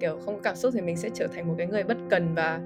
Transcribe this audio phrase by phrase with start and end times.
[0.00, 2.34] Kiểu không có cảm xúc thì mình sẽ trở thành một cái người bất cần
[2.34, 2.60] và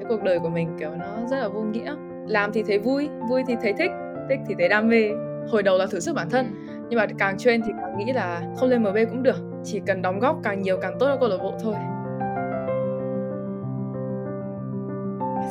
[0.00, 1.94] cái cuộc đời của mình, kiểu, nó rất là vô nghĩa.
[2.28, 3.90] Làm thì thấy vui, vui thì thấy thích,
[4.28, 5.10] thích thì thấy đam mê.
[5.48, 8.54] Hồi đầu là thử sức bản thân, nhưng mà càng train thì càng nghĩ là
[8.56, 11.28] không lên MB cũng được, chỉ cần đóng góp càng nhiều càng tốt cho câu
[11.28, 11.74] lạc bộ thôi.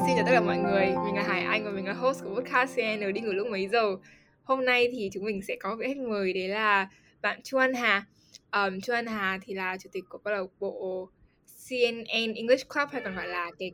[0.08, 2.30] Xin chào tất cả mọi người, mình là Hải Anh và mình là host của
[2.36, 3.96] podcast CN đi ngủ lúc mấy giờ.
[4.44, 6.88] Hôm nay thì chúng mình sẽ có vị khách mời đấy là
[7.22, 8.06] bạn Chu An Hà.
[8.54, 11.10] Um, Chu An Hà thì là chủ tịch của câu lạc bộ
[11.70, 13.72] CNN English Club hay còn gọi là cái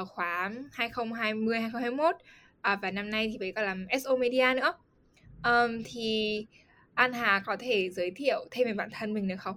[0.00, 2.16] uh, khóa 2020-2021 uh,
[2.60, 4.74] à, và năm nay thì phải còn làm SO Media nữa.
[5.44, 6.46] Um, thì
[6.94, 9.56] An Hà có thể giới thiệu thêm về bản thân mình được không?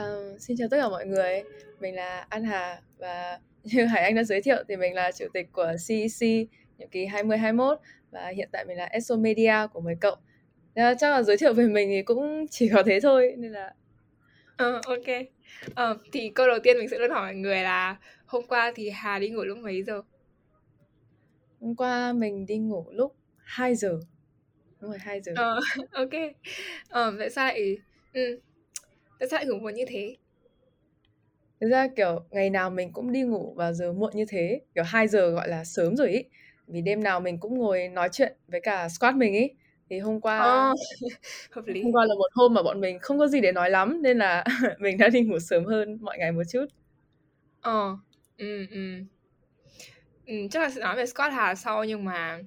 [0.00, 1.42] Uh, xin chào tất cả mọi người,
[1.80, 5.24] mình là An Hà và như Hải Anh đã giới thiệu thì mình là chủ
[5.32, 6.28] tịch của CEC
[6.78, 7.78] nhiệm kỳ 2021
[8.10, 10.16] và hiện tại mình là SO Media của mấy cậu.
[10.74, 13.74] Nên chắc là giới thiệu về mình thì cũng chỉ có thế thôi nên là
[14.62, 15.06] uh, ok.
[15.66, 17.96] Uh, thì câu đầu tiên mình sẽ luôn hỏi mọi người là
[18.26, 20.02] hôm qua thì Hà đi ngủ lúc mấy giờ?
[21.60, 24.00] Hôm qua mình đi ngủ lúc 2 giờ.
[24.80, 25.32] Đúng rồi, 2 giờ.
[25.32, 26.12] Uh, ok.
[26.12, 27.78] Uh, tại sao lại
[28.12, 28.40] ừ.
[29.18, 30.16] Tại sao lại ngủ muộn như thế?
[31.60, 34.84] Thực ra kiểu ngày nào mình cũng đi ngủ vào giờ muộn như thế, kiểu
[34.84, 36.24] 2 giờ gọi là sớm rồi ý.
[36.66, 39.48] Vì đêm nào mình cũng ngồi nói chuyện với cả squad mình ý.
[39.90, 40.78] Thì hôm qua oh,
[41.50, 41.82] hợp lý.
[41.82, 44.18] Hôm qua là một hôm mà bọn mình không có gì để nói lắm nên
[44.18, 44.44] là
[44.78, 46.64] mình đã đi ngủ sớm hơn mọi ngày một chút.
[47.60, 47.96] Ờ,
[48.38, 49.04] ừ, ừ.
[50.26, 52.40] Ừ, chắc là sẽ nói về squad Hà sau nhưng mà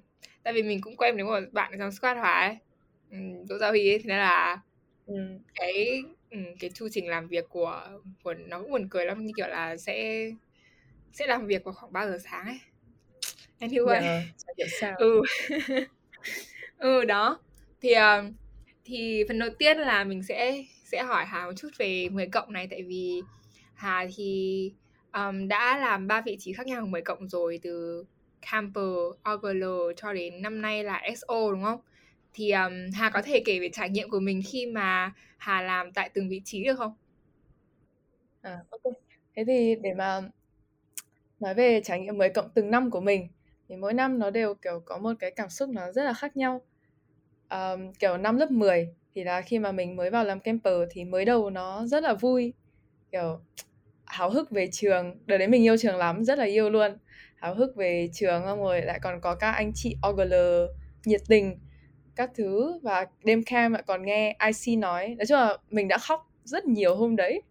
[0.43, 2.57] tại vì mình cũng quen với một bạn trong squad Hà ấy.
[3.11, 3.17] Ừ,
[3.49, 4.59] Đỗ Giao Huy ấy, thế nên là
[5.05, 5.13] ừ.
[5.55, 7.89] cái ừ, cái chu trình làm việc của
[8.23, 10.29] của nó cũng buồn cười lắm như kiểu là sẽ
[11.11, 12.59] sẽ làm việc vào khoảng 3 giờ sáng ấy.
[13.59, 14.01] Anyway.
[14.01, 14.23] Yeah,
[14.57, 14.95] hiểu sao.
[14.99, 15.21] ừ
[16.83, 17.39] ừ đó.
[17.81, 18.23] Thì ờ,
[18.85, 22.53] thì phần đầu tiên là mình sẽ sẽ hỏi Hà một chút về 10 cộng
[22.53, 23.21] này tại vì
[23.73, 24.71] Hà thì
[25.13, 28.03] um, đã làm ba vị trí khác nhau của 10 cộng rồi từ
[28.51, 28.83] Camper,
[29.23, 29.63] OGL
[29.97, 31.79] cho đến năm nay là SO đúng không?
[32.33, 35.91] Thì um, Hà có thể kể về trải nghiệm của mình khi mà Hà làm
[35.91, 36.95] tại từng vị trí được không?
[38.41, 38.93] À, ok.
[39.35, 40.21] Thế thì để mà
[41.39, 43.27] nói về trải nghiệm 10 cộng từng năm của mình
[43.69, 46.37] thì mỗi năm nó đều kiểu có một cái cảm xúc nó rất là khác
[46.37, 46.61] nhau.
[47.49, 51.05] Um, kiểu năm lớp 10 thì là khi mà mình mới vào làm camper thì
[51.05, 52.53] mới đầu nó rất là vui.
[53.11, 53.39] Kiểu
[54.05, 55.17] háo hức về trường.
[55.25, 56.97] Đợt đấy mình yêu trường lắm rất là yêu luôn.
[57.35, 60.33] Háo hức về trường xong rồi lại còn có các anh chị OGL
[61.05, 61.59] nhiệt tình
[62.15, 65.15] các thứ và đêm cam lại còn nghe IC nói.
[65.17, 67.41] Nói chung là mình đã khóc rất nhiều hôm đấy.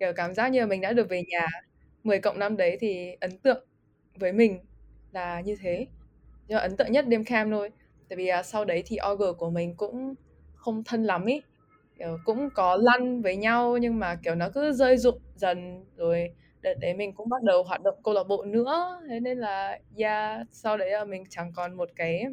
[0.00, 1.46] Kiểu cảm giác như mình đã được về nhà
[2.04, 3.66] 10 cộng năm đấy thì ấn tượng
[4.14, 4.60] với mình
[5.12, 5.86] là như thế.
[6.48, 7.70] Nhưng mà ấn tượng nhất đêm cam thôi
[8.10, 10.14] tại vì uh, sau đấy thì OG của mình cũng
[10.54, 11.42] không thân lắm ý.
[11.98, 16.30] Kiểu cũng có lăn với nhau nhưng mà kiểu nó cứ rơi rụng dần rồi
[16.62, 19.00] đợt đấy mình cũng bắt đầu hoạt động câu lạc bộ nữa.
[19.08, 22.24] Thế nên là yeah sau đấy là mình chẳng còn một cái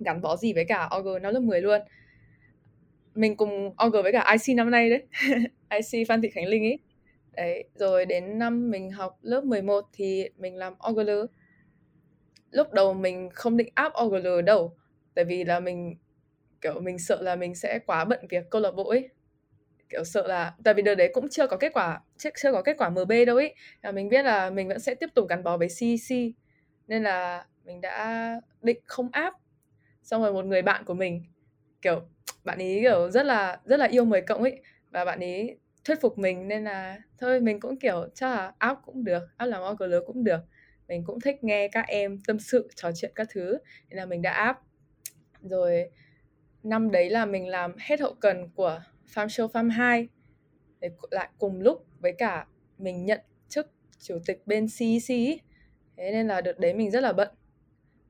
[0.00, 1.80] gắn bó gì với cả OG năm lớp 10 luôn.
[3.14, 5.02] Mình cùng OG với cả IC năm nay đấy.
[5.92, 6.78] IC Phan Thị Khánh Linh ấy
[7.36, 11.10] đấy rồi đến năm mình học lớp 11 thì mình làm OGL
[12.50, 14.72] lúc đầu mình không định áp OGL đâu
[15.14, 15.96] tại vì là mình
[16.60, 19.08] kiểu mình sợ là mình sẽ quá bận việc câu lạc bộ ấy.
[19.88, 22.62] Kiểu sợ là tại vì đợt đấy cũng chưa có kết quả chưa, chưa có
[22.62, 23.54] kết quả MB đâu ấy.
[23.82, 26.16] Là mình biết là mình vẫn sẽ tiếp tục gắn bó với cc
[26.86, 29.34] nên là mình đã định không áp.
[30.02, 31.24] Xong rồi một người bạn của mình
[31.82, 32.02] kiểu
[32.44, 34.62] bạn ấy kiểu rất là rất là yêu 10 cộng ấy.
[34.90, 38.78] Và bạn ấy thuyết phục mình nên là thôi mình cũng kiểu chắc là áp
[38.86, 40.40] cũng được áp làm OGL cũng được.
[40.88, 43.58] Mình cũng thích nghe các em tâm sự trò chuyện các thứ.
[43.88, 44.60] Nên là mình đã áp
[45.42, 45.90] rồi,
[46.62, 48.82] năm đấy là mình làm hết hậu cần của
[49.14, 50.08] Farm Show, Farm 2
[50.80, 52.46] để lại cùng lúc với cả
[52.78, 55.38] mình nhận chức chủ tịch bên CEC
[55.96, 57.28] thế nên là đợt đấy mình rất là bận.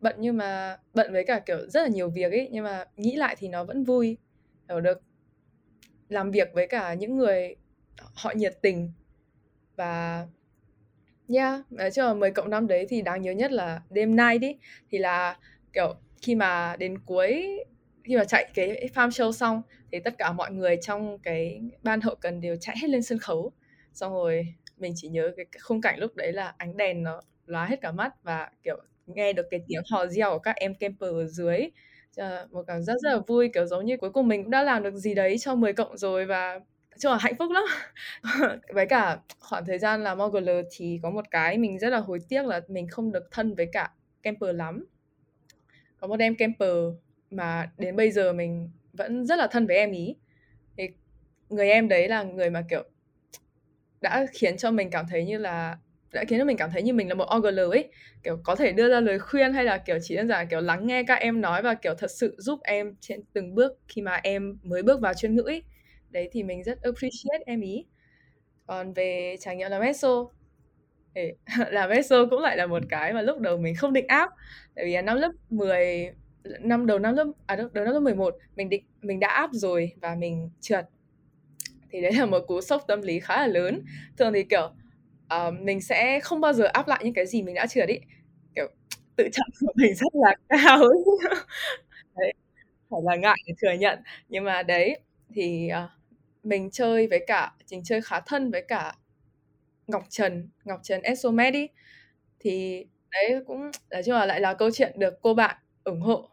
[0.00, 3.16] Bận nhưng mà bận với cả, kiểu, rất là nhiều việc ấy nhưng mà nghĩ
[3.16, 4.16] lại thì nó vẫn vui.
[4.69, 5.03] Hiểu được
[6.09, 7.56] làm việc với cả những người
[8.15, 8.92] họ nhiệt tình.
[9.77, 10.27] Và,
[11.34, 14.39] yeah, nói chung là 10 cộng năm đấy thì đáng nhớ nhất là đêm nay
[14.39, 14.57] đi
[14.91, 15.39] thì là,
[15.72, 17.59] kiểu khi mà đến cuối,
[18.04, 22.01] khi mà chạy cái farm show xong thì tất cả mọi người trong cái ban
[22.01, 23.53] hậu cần đều chạy hết lên sân khấu.
[23.95, 24.47] Xong rồi
[24.78, 27.92] mình chỉ nhớ cái khung cảnh lúc đấy là ánh đèn nó lóa hết cả
[27.92, 28.77] mắt và, kiểu,
[29.07, 31.60] nghe được cái tiếng hò reo của các em camper ở dưới.
[32.51, 34.83] Một cảm giác rất là vui, kiểu, giống như cuối cùng mình cũng đã làm
[34.83, 36.60] được gì đấy cho 10 cộng rồi và
[36.98, 37.65] chung là hạnh phúc lắm.
[38.74, 42.19] Với cả khoảng thời gian là Mogul thì có một cái mình rất là hối
[42.28, 43.91] tiếc là mình không được thân với cả
[44.22, 44.84] camper lắm
[46.03, 46.71] có một em camper
[47.31, 50.16] mà đến bây giờ mình vẫn rất là thân với em ý.
[50.78, 50.89] Thì
[51.51, 52.84] người em đấy là người mà, kiểu,
[54.01, 55.78] đã khiến cho mình cảm thấy như là,
[56.13, 57.89] đã khiến cho mình cảm thấy như mình là một OGL ấy.
[58.22, 60.87] Kiểu, có thể đưa ra lời khuyên hay là, kiểu, chỉ đơn giản kiểu, lắng
[60.87, 64.21] nghe các em nói và, kiểu, thật sự giúp em trên từng bước khi mà
[64.22, 65.63] em mới bước vào chuyên ngữ ấy
[66.10, 67.87] đấy thì mình rất appreciate em ý.
[68.66, 70.27] Còn về trải nghiệm làm ESO
[71.14, 71.34] để
[71.70, 74.30] làm ESO cũng lại là một cái mà lúc đầu mình không định áp.
[74.74, 76.10] Tại vì năm lớp 10
[76.60, 79.92] năm đầu năm lớp à đầu năm lớp 11 mình định mình đã áp rồi
[80.00, 80.84] và mình trượt.
[81.91, 83.82] Thì đấy là một cú sốc tâm lý khá là lớn.
[84.18, 84.72] Thường thì kiểu
[85.34, 87.98] uh, mình sẽ không bao giờ áp lại những cái gì mình đã trượt ý.
[88.54, 88.66] Kiểu
[89.16, 90.78] tự trọng của mình rất là cao
[92.16, 92.32] đấy
[92.91, 93.98] phải là ngại để thừa nhận.
[94.28, 95.00] Nhưng mà đấy
[95.34, 95.91] thì uh,
[96.44, 98.94] mình chơi với cả mình chơi khá thân với cả
[99.87, 101.69] Ngọc Trần Ngọc Trần Esomed ý
[102.41, 106.29] thì đấy cũng, nói chung là lại là câu chuyện được cô bạn ủng hộ.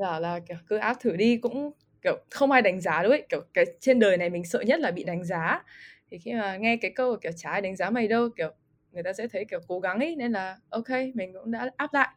[0.00, 1.72] Bảo là, kiểu, cứ áp thử đi, cũng,
[2.02, 3.22] kiểu, không ai đánh giá đâu ấy.
[3.28, 5.62] Kiểu, cái trên đời này mình sợ nhất là bị đánh giá.
[6.10, 8.52] Thì khi mà nghe cái câu kiểu, chả ai đánh giá mày đâu kiểu,
[8.92, 11.94] người ta sẽ thấy, kiểu, cố gắng ấy nên là ok, mình cũng đã áp
[11.94, 12.08] lại.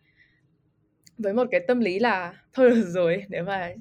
[1.18, 3.72] Với một cái tâm lý là, thôi được rồi, nếu mà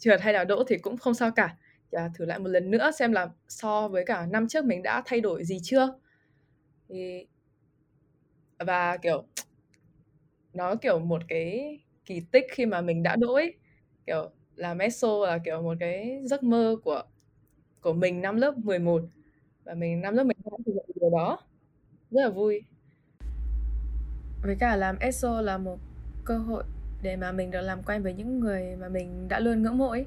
[0.00, 1.56] trượt hay là đỗ thì cũng không sao cả.
[1.92, 5.02] Và thử lại một lần nữa xem là so với cả năm trước mình đã
[5.06, 5.94] thay đổi gì chưa?
[6.88, 7.26] Thì,
[8.58, 9.24] và, kiểu,
[10.54, 13.54] nó, kiểu, một cái kỳ tích khi mà mình đã đỗ ấy.
[14.06, 17.02] Kiểu làm ESO là, kiểu, một cái giấc mơ của
[17.80, 19.02] của mình năm lớp 11
[19.64, 21.38] và mình năm lớp 12 thực hiện điều đó.
[22.10, 22.62] Rất là vui.
[24.42, 25.78] Với cả làm ESO là một
[26.24, 26.64] cơ hội
[27.02, 29.88] để mà mình được làm quen với những người mà mình đã luôn ngưỡng mộ
[29.88, 30.06] ấy.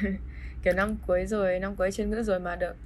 [0.62, 2.76] Kiểu năm cuối rồi, năm cuối chuyên ngữ rồi mà được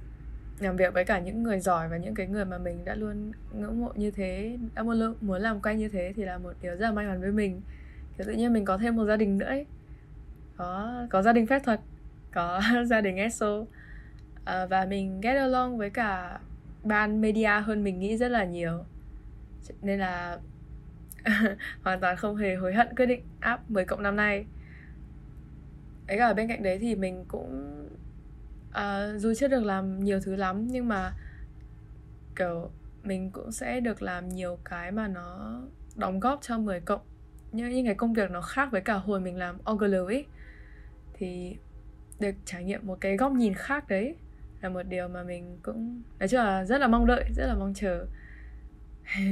[0.59, 3.31] làm việc với cả những người giỏi và những cái người mà mình đã luôn
[3.53, 6.75] ngưỡng mộ như thế đã muốn muốn làm quay như thế thì là một điều
[6.75, 7.61] rất là may mắn với mình.
[8.17, 9.65] Kiểu tự nhiên mình có thêm một gia đình nữa ấy.
[10.57, 11.79] Có có gia đình phép thuật
[12.31, 13.65] có gia đình ESO
[14.45, 16.39] à, ờ, và mình get along với cả
[16.83, 18.83] ban media hơn mình nghĩ rất là nhiều.
[19.81, 20.37] Nên là
[21.81, 24.45] hoàn toàn không hề hối hận quyết định áp 10 cộng năm nay.
[26.07, 27.75] Ấy cả bên cạnh đấy thì mình cũng
[28.79, 31.13] à, dù chưa được làm nhiều thứ lắm nhưng mà
[32.35, 32.71] kiểu
[33.03, 35.61] mình cũng sẽ được làm nhiều cái mà nó
[35.95, 37.01] đóng góp cho 10 cộng.
[37.51, 40.25] Như những cái công việc nó khác với cả hồi mình làm OGL ấy.
[41.13, 41.55] Thì
[42.19, 44.15] được trải nghiệm một cái góc nhìn khác đấy
[44.61, 47.55] là một điều mà mình cũng nói chung là rất là mong đợi rất là
[47.55, 48.05] mong chờ.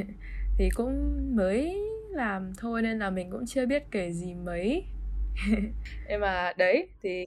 [0.57, 1.77] Thì cũng mới
[2.11, 4.83] làm thôi nên là mình cũng chưa biết kể gì mấy.
[6.09, 7.25] Nhưng mà đấy thì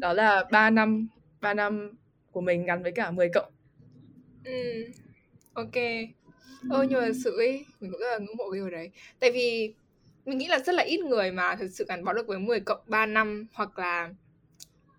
[0.00, 1.08] đó là 3 năm
[1.40, 1.90] 3 năm
[2.32, 3.52] của mình gắn với cả 10 cộng.
[4.44, 4.84] Ừ
[5.52, 5.74] ok.
[6.70, 8.90] Ơ, nhưng mà thật sự ấy, mình cũng rất là ngưỡng mộ cái điều đấy.
[9.20, 9.74] Tại vì
[10.24, 12.60] mình nghĩ là rất là ít người mà thật sự gắn bó được với 10
[12.60, 14.10] cộng 3 năm hoặc là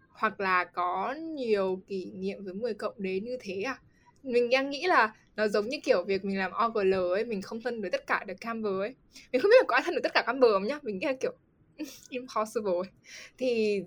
[0.10, 3.80] hoặc là có nhiều kỷ niệm với 10 cộng đến như thế à.
[4.24, 7.62] Mình đang nghĩ là nó giống như kiểu việc mình làm OGL ấy, mình không
[7.62, 8.96] thân với tất cả được camber ấy.
[9.32, 11.06] Mình không biết là có ai thân được tất cả camber không nhá, mình nghĩ
[11.06, 11.32] là kiểu
[12.10, 12.90] impossible ấy.
[13.38, 13.84] thì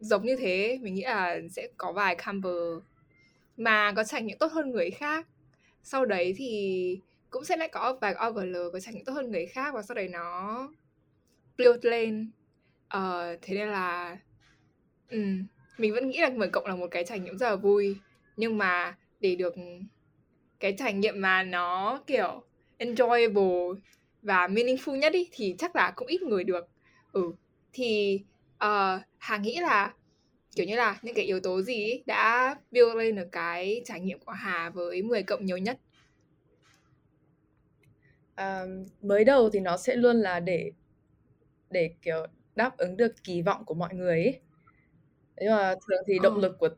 [0.00, 2.82] giống như thế mình nghĩ là sẽ có vài camper
[3.56, 5.26] mà có trải nghiệm tốt hơn người khác.
[5.82, 7.00] Sau đấy thì
[7.30, 9.94] cũng sẽ lại có vài OGL có trải nghiệm tốt hơn người khác và sau
[9.94, 10.68] đấy nó
[11.58, 12.30] build lên.
[12.96, 14.18] Uh, thế nên là
[15.10, 15.46] um,
[15.78, 17.96] mình vẫn nghĩ là mở cộng là một cái trải nghiệm rất là vui.
[18.36, 19.54] Nhưng mà để được
[20.60, 22.42] cái trải nghiệm mà nó kiểu
[22.78, 23.74] enjoyable
[24.22, 26.68] và meaningful nhất ý, thì chắc là cũng ít người được.
[27.12, 27.32] Ừ
[27.76, 28.20] thì
[28.64, 29.94] uh, hà nghĩ là
[30.56, 34.18] kiểu như là những cái yếu tố gì đã build lên được cái trải nghiệm
[34.18, 35.78] của hà với 10 cộng nhiều nhất
[38.36, 40.70] um, mới đầu thì nó sẽ luôn là để
[41.70, 44.40] để kiểu đáp ứng được kỳ vọng của mọi người ấy.
[45.36, 46.40] nhưng mà thường thì động ờ.
[46.40, 46.68] lực của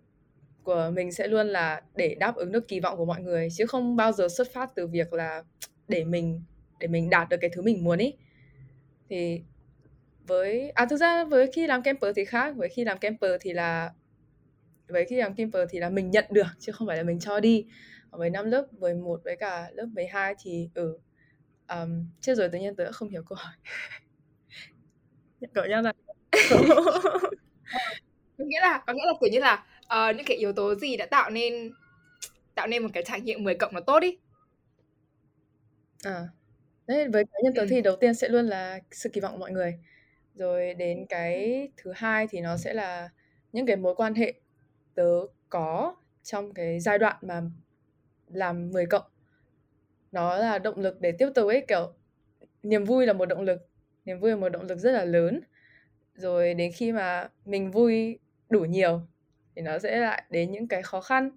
[0.62, 3.67] của mình sẽ luôn là để đáp ứng được kỳ vọng của mọi người chứ
[3.67, 5.43] không bao giờ xuất phát từ việc là
[5.88, 6.43] để mình
[6.81, 8.12] để mình đạt được cái thứ mình muốn ý
[9.11, 9.43] thì
[10.28, 13.52] với à thực ra với khi làm camper thì khác với khi làm camper thì
[13.52, 13.90] là
[14.88, 17.40] với khi làm camper thì là mình nhận được chứ không phải là mình cho
[17.40, 17.66] đi.
[18.11, 20.99] Với năm lớp 11 với cả lớp 12 thì ở ừ,
[21.68, 23.54] um, chết rồi tự nhiên tớ không hiểu câu hỏi.
[25.54, 25.92] Cậu nhắc là
[28.38, 30.97] có nghĩa là có nghĩa là kiểu như là uh, những cái yếu tố gì
[30.97, 31.73] đã tạo nên
[32.54, 34.16] tạo nên một cái trải nghiệm 10 cộng nó tốt đi?
[36.04, 36.28] À.
[36.87, 37.66] Đấy với cá nhân tớ ừ.
[37.70, 39.78] thì đầu tiên sẽ luôn là sự kỳ vọng của mọi người
[40.38, 43.11] rồi đến cái thứ hai thì nó sẽ là
[43.52, 44.33] những cái mối quan hệ
[44.95, 47.42] tớ có trong cái giai đoạn mà
[48.28, 49.04] làm 10 cộng
[50.12, 51.92] nó là động lực để tiếp tục ấy kiểu
[52.62, 53.68] niềm vui là một động lực
[54.09, 55.40] niềm vui là một động lực rất là lớn.
[56.14, 58.18] Rồi đến khi mà mình vui
[58.50, 59.00] đủ nhiều
[59.57, 61.30] thì nó sẽ lại đến những cái khó khăn.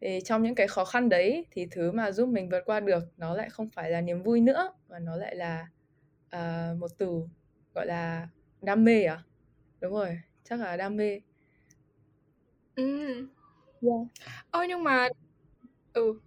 [0.00, 3.04] Thì trong những cái khó khăn đấy thì thứ mà giúp mình vượt qua được
[3.16, 5.68] nó lại không phải là niềm vui nữa mà nó lại là
[6.36, 7.22] uh, một từ
[7.74, 8.28] gọi là
[8.62, 9.22] đam mê à?
[9.80, 11.20] Đúng rồi chắc là đam mê.
[12.74, 13.28] Ừ
[13.82, 14.00] yeah.
[14.50, 15.08] ơ nhưng mà
[15.92, 16.20] ừ.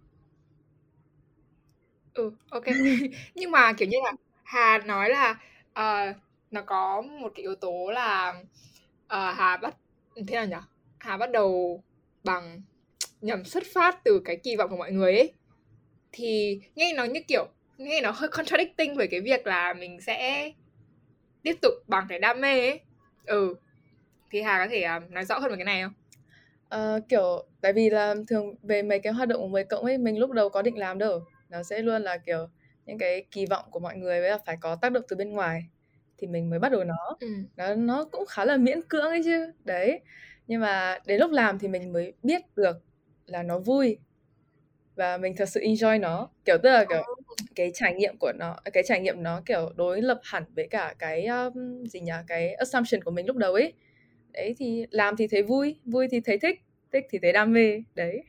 [2.14, 2.64] Ừ ok.
[3.34, 4.12] Nhưng mà kiểu như là
[4.44, 5.30] hà nói là
[5.70, 6.16] uh,
[6.50, 8.34] nó có một cái yếu tố là
[9.04, 9.76] uh, hà bắt
[10.26, 10.66] thế nào nhỉ?
[10.98, 11.82] Hà bắt đầu
[12.24, 12.62] bằng
[13.20, 15.32] nhằm xuất phát từ cái kỳ vọng của mọi người ấy.
[16.12, 17.46] Thì nghe nó như kiểu
[17.78, 20.52] nghe nó hơi contradicting với cái việc là mình sẽ
[21.42, 22.80] tiếp tục bằng cái đam mê ấy.
[23.26, 23.54] Ừ.
[24.30, 25.92] Thì hà có thể uh, nói rõ hơn về cái này không?
[26.74, 29.98] Uh, kiểu tại vì là thường về mấy cái hoạt động của 10 cộng ấy
[29.98, 31.24] mình lúc đầu có định làm đâu.
[31.48, 32.48] Nó sẽ luôn là kiểu
[32.86, 35.30] những cái kỳ vọng của mọi người với là phải có tác động từ bên
[35.30, 35.64] ngoài
[36.18, 37.16] thì mình mới bắt đầu nó.
[37.20, 37.28] Ừ.
[37.56, 39.52] nó nó cũng khá là miễn cưỡng ấy chứ.
[39.64, 40.00] Đấy.
[40.46, 42.76] Nhưng mà đến lúc làm thì mình mới biết được
[43.26, 43.98] là nó vui
[45.02, 46.28] và mình thật sự enjoy nó.
[46.44, 47.02] Kiểu tức là kiểu
[47.54, 50.94] cái trải nghiệm của nó cái trải nghiệm nó kiểu đối lập hẳn với cả
[50.98, 53.72] cái um, gì nhỉ cái assumption của mình lúc đầu ấy.
[54.32, 56.60] Đấy thì làm thì thấy vui vui thì thấy thích
[56.92, 58.22] thích thì thấy đam mê đấy.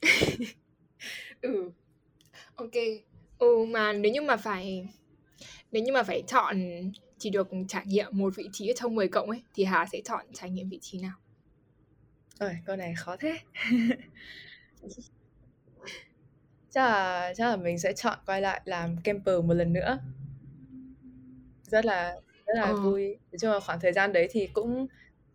[1.40, 1.70] Ừ.
[2.54, 2.74] Ok.
[3.38, 4.88] Ừ mà nếu như mà phải
[5.72, 6.60] nếu như mà phải chọn
[7.18, 10.00] chỉ được trải nghiệm một vị trí ở trong 10 cộng ấy thì Hà sẽ
[10.04, 11.14] chọn trải nghiệm vị trí nào?
[12.40, 13.38] Ôi, câu này khó thế.
[16.70, 19.98] chắc là chắc là mình sẽ chọn quay lại làm camper một lần nữa.
[21.62, 22.14] Rất là
[22.46, 22.76] rất là ờ.
[22.76, 23.16] vui.
[23.32, 24.86] Nói chung là khoảng thời gian đấy thì cũng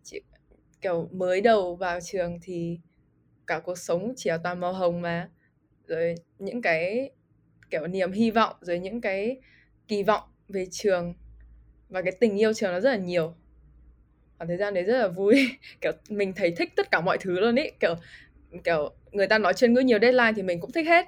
[0.02, 0.20] chỉ
[0.80, 2.78] kiểu mới đầu vào trường thì
[3.46, 5.28] cả cuộc sống chỉ là toàn màu hồng mà
[5.86, 7.10] rồi những cái
[7.70, 9.40] kiểu niềm hy vọng rồi những cái
[9.88, 11.14] kỳ vọng về trường
[11.88, 13.34] và cái tình yêu trường nó rất là nhiều
[14.38, 15.48] khoảng thời gian đấy rất là vui
[15.80, 17.94] kiểu mình thấy thích tất cả mọi thứ luôn ý kiểu
[18.64, 21.06] kiểu người ta nói chuyên ngữ nhiều deadline thì mình cũng thích hết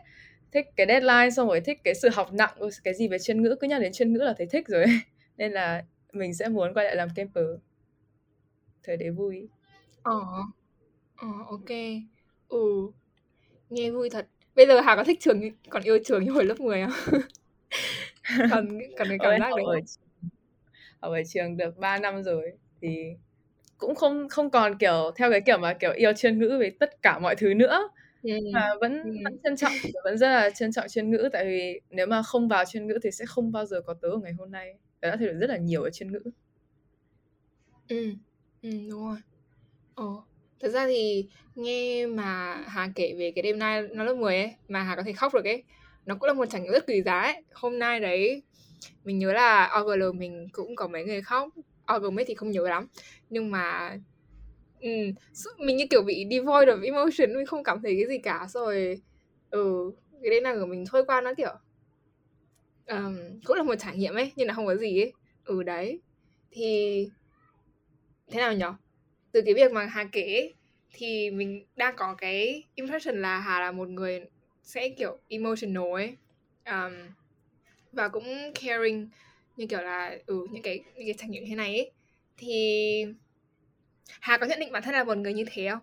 [0.53, 3.57] thích cái deadline xong rồi thích cái sự học nặng cái gì về chuyên ngữ
[3.61, 4.85] cứ nhắc đến chuyên ngữ là thấy thích rồi.
[5.37, 7.45] Nên là mình sẽ muốn quay lại làm camper.
[8.83, 9.49] Thời đấy vui.
[10.03, 10.21] Ờ.
[11.17, 11.71] Ờ ok.
[12.49, 12.59] Ừ.
[13.71, 14.27] Nghe vui thật.
[14.55, 17.21] Bây giờ hà có thích trường còn yêu trường như hồi lớp 10 không?
[18.51, 19.81] Còn còn cái cảm giác đấy ở,
[21.01, 23.05] ở, ở trường được 3 năm rồi thì
[23.79, 27.03] cũng không không còn kiểu theo cái kiểu mà kiểu yêu chuyên ngữ về tất
[27.03, 27.89] cả mọi thứ nữa
[28.27, 28.51] ừ.
[28.53, 29.73] mà vẫn vẫn trân trọng
[30.05, 32.99] vẫn rất là trân trọng chuyên ngữ tại vì nếu mà không vào chuyên ngữ
[33.03, 34.75] thì sẽ không bao giờ có tớ ở ngày hôm nay.
[35.01, 36.21] Tớ đã thay đổi rất là nhiều ở chuyên ngữ.
[37.89, 38.13] Ừ
[38.63, 39.17] ừ đúng rồi.
[39.95, 40.25] Ồ
[40.61, 44.55] thật ra thì nghe mà Hà kể về cái đêm nay nó lớp 10 ấy
[44.69, 45.63] mà Hà có thể khóc được ấy
[46.07, 47.43] nó cũng là một trải nghiệm rất quý giá ấy.
[47.53, 48.43] Hôm nay đấy
[49.05, 51.49] mình nhớ là OGL mình cũng có mấy người khóc
[51.95, 52.87] OGM thì không nhớ lắm
[53.31, 53.97] nhưng mà
[54.87, 55.13] ừ,
[55.59, 58.47] mình như kiểu bị devoid of emotion mình không cảm thấy cái gì cả.
[58.49, 59.01] Rồi
[59.51, 61.53] ừ cái đấy là của mình thôi qua nó kiểu
[62.87, 65.13] um, cũng là một trải nghiệm ấy nhưng là không có gì ấy.
[65.45, 66.01] Ừ đấy.
[66.51, 67.09] Thì
[68.31, 68.75] thế nào nhở
[69.33, 70.53] từ cái việc mà Hà kể
[70.93, 74.21] thì mình đang có cái impression là Hà là một người
[74.63, 76.17] sẽ kiểu emotional ấy.
[76.67, 76.93] Um,
[77.93, 79.09] và cũng caring
[79.57, 81.91] như kiểu là ừ những cái những cái trải nghiệm thế này ấy.
[82.37, 83.05] Thì
[84.21, 85.81] Hà có nhận định bản thân là một người như thế không?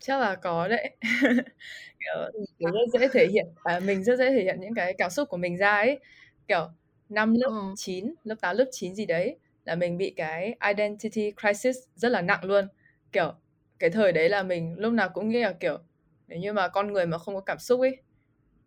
[0.00, 0.96] Chắc là có đấy.
[2.00, 5.10] kiểu, kiểu rất dễ thể hiện à, mình rất dễ thể hiện những cái cảm
[5.10, 6.00] xúc của mình ra ấy.
[6.48, 6.68] Kiểu
[7.08, 7.74] năm lớp ừ.
[7.76, 12.22] 9, lớp 8, lớp 9 gì đấy là mình bị cái identity crisis rất là
[12.22, 12.68] nặng luôn.
[13.12, 13.32] Kiểu
[13.78, 15.78] cái thời đấy là mình lúc nào cũng nghĩ là kiểu
[16.28, 17.96] nếu như mà con người mà không có cảm xúc ấy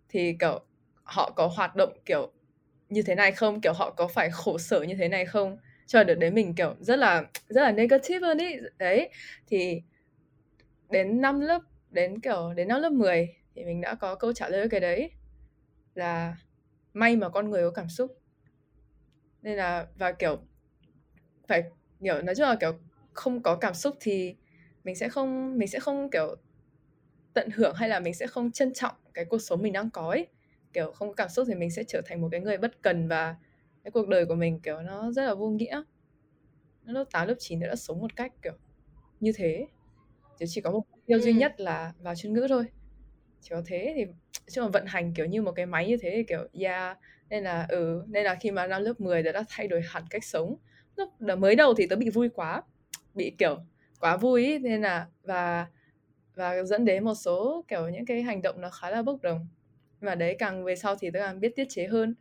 [0.09, 0.59] thì kiểu
[1.03, 2.31] họ có hoạt động kiểu
[2.89, 6.03] như thế này không kiểu họ có phải khổ sở như thế này không cho
[6.03, 8.55] được đấy mình, kiểu, rất là rất là negative hơn ý.
[8.77, 9.09] Đấy,
[9.47, 9.81] thì
[10.89, 14.49] đến năm lớp, đến, kiểu, đến năm lớp 10 thì mình đã có câu trả
[14.49, 15.11] lời cái đấy
[15.95, 16.37] là
[16.93, 18.17] may mà con người có cảm xúc.
[19.41, 20.39] Nên là, và, kiểu,
[21.47, 21.63] phải,
[22.03, 22.73] kiểu, nói chung là, kiểu,
[23.13, 24.35] không có cảm xúc thì
[24.83, 26.35] mình sẽ không, mình sẽ không, kiểu,
[27.33, 30.09] tận hưởng hay là mình sẽ không trân trọng cái cuộc sống mình đang có
[30.09, 30.27] ấy.
[30.73, 33.07] Kiểu, không có cảm xúc thì mình sẽ trở thành một cái người bất cần
[33.07, 33.35] và
[33.87, 35.81] cái cuộc đời của mình kiểu nó rất là vô nghĩa.
[36.85, 38.53] Lớp 8, lớp 9 đã sống một cách kiểu
[39.19, 39.67] như thế.
[40.39, 41.21] Chỉ chỉ có một mục tiêu ừ.
[41.21, 42.65] duy nhất là vào chuyên ngữ thôi.
[43.41, 44.05] Chỉ có thế thì
[44.47, 46.97] chứ mà vận hành kiểu như một cái máy như thế thì kiểu yeah.
[47.29, 50.03] Nên là ừ nên là khi mà năm lớp 10 đã, đã thay đổi hẳn
[50.09, 50.55] cách sống.
[50.95, 52.63] Lúc mới đầu thì tớ bị vui quá
[53.13, 53.57] bị kiểu
[53.99, 55.67] quá vui ý, nên là và
[56.35, 59.47] và dẫn đến một số kiểu những cái hành động nó khá là bốc đồng.
[60.01, 62.15] Nhưng mà đấy càng về sau thì tớ càng biết tiết chế hơn.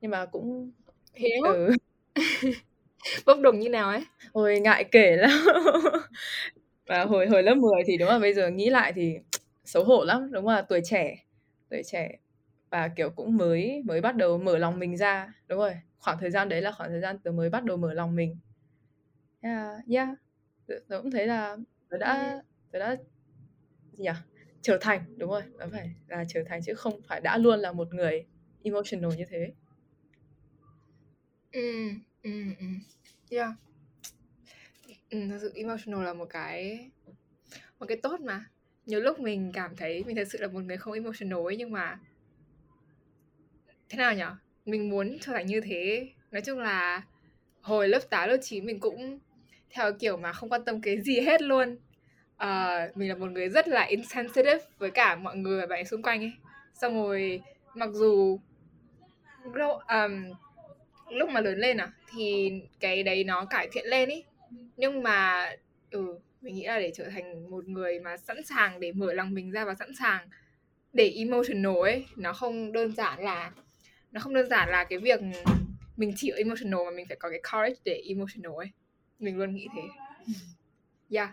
[0.00, 0.72] Nhưng mà cũng
[1.14, 1.42] hiếu.
[1.44, 1.72] Ừ.
[3.26, 4.04] bốc đồng như nào ấy?
[4.32, 5.30] Ôi ngại kể lắm.
[6.86, 9.18] Và hồi hồi lớp 10 thì đúng là bây giờ nghĩ lại thì
[9.64, 11.16] xấu hổ lắm đúng là tuổi trẻ
[11.70, 12.18] tuổi trẻ.
[12.70, 15.72] Và kiểu cũng mới mới bắt đầu mở lòng mình ra đúng rồi.
[15.98, 18.36] Khoảng thời gian đấy là khoảng thời gian tớ mới bắt đầu mở lòng mình.
[19.40, 20.08] Yeah, yeah.
[20.66, 21.56] Tớ, tớ cũng thấy là
[21.90, 22.96] tớ đã tớ đã
[23.92, 24.10] gì nhỉ?
[24.62, 27.72] Trở thành đúng rồi nó phải là trở thành chứ không phải đã luôn là
[27.72, 28.26] một người
[28.64, 29.52] emotional như thế
[31.52, 31.90] ừ
[32.22, 32.30] ừ
[32.60, 32.66] ừ
[33.30, 33.50] yeah.
[35.10, 36.90] Ừ, thật sự emotional là một cái
[37.78, 38.44] một cái tốt mà.
[38.86, 41.72] Nhiều lúc mình cảm thấy mình thật sự là một người không emotional ấy nhưng
[41.72, 41.98] mà
[43.88, 44.24] thế nào nhỉ?
[44.64, 46.08] Mình muốn trở thành như thế.
[46.30, 47.02] Nói chung là
[47.60, 49.18] hồi lớp 8, lớp 9 mình cũng
[49.70, 51.78] theo kiểu mà không quan tâm cái gì hết luôn.
[52.44, 56.02] Uh, mình là một người rất là insensitive với cả mọi người và bạn xung
[56.02, 56.32] quanh ấy.
[56.74, 57.40] Xong rồi
[57.74, 58.40] mặc dù
[59.88, 60.32] um,
[61.10, 64.24] lúc mà lớn lên à thì cái đấy nó cải thiện lên ý.
[64.76, 65.50] Nhưng mà
[65.90, 69.34] ừ mình nghĩ là để trở thành một người mà sẵn sàng để mở lòng
[69.34, 70.28] mình ra và sẵn sàng
[70.92, 73.52] để emotional ấy nó không đơn giản là
[74.12, 75.20] nó không đơn giản là cái việc
[75.96, 78.70] mình chịu emotional mà mình phải có cái courage để emotional ấy.
[79.18, 79.82] Mình luôn nghĩ thế.
[81.10, 81.30] Yeah.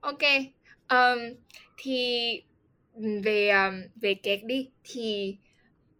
[0.00, 0.22] Ok
[0.88, 1.18] um,
[1.76, 2.42] thì
[3.22, 5.36] về um, về kẹt đi thì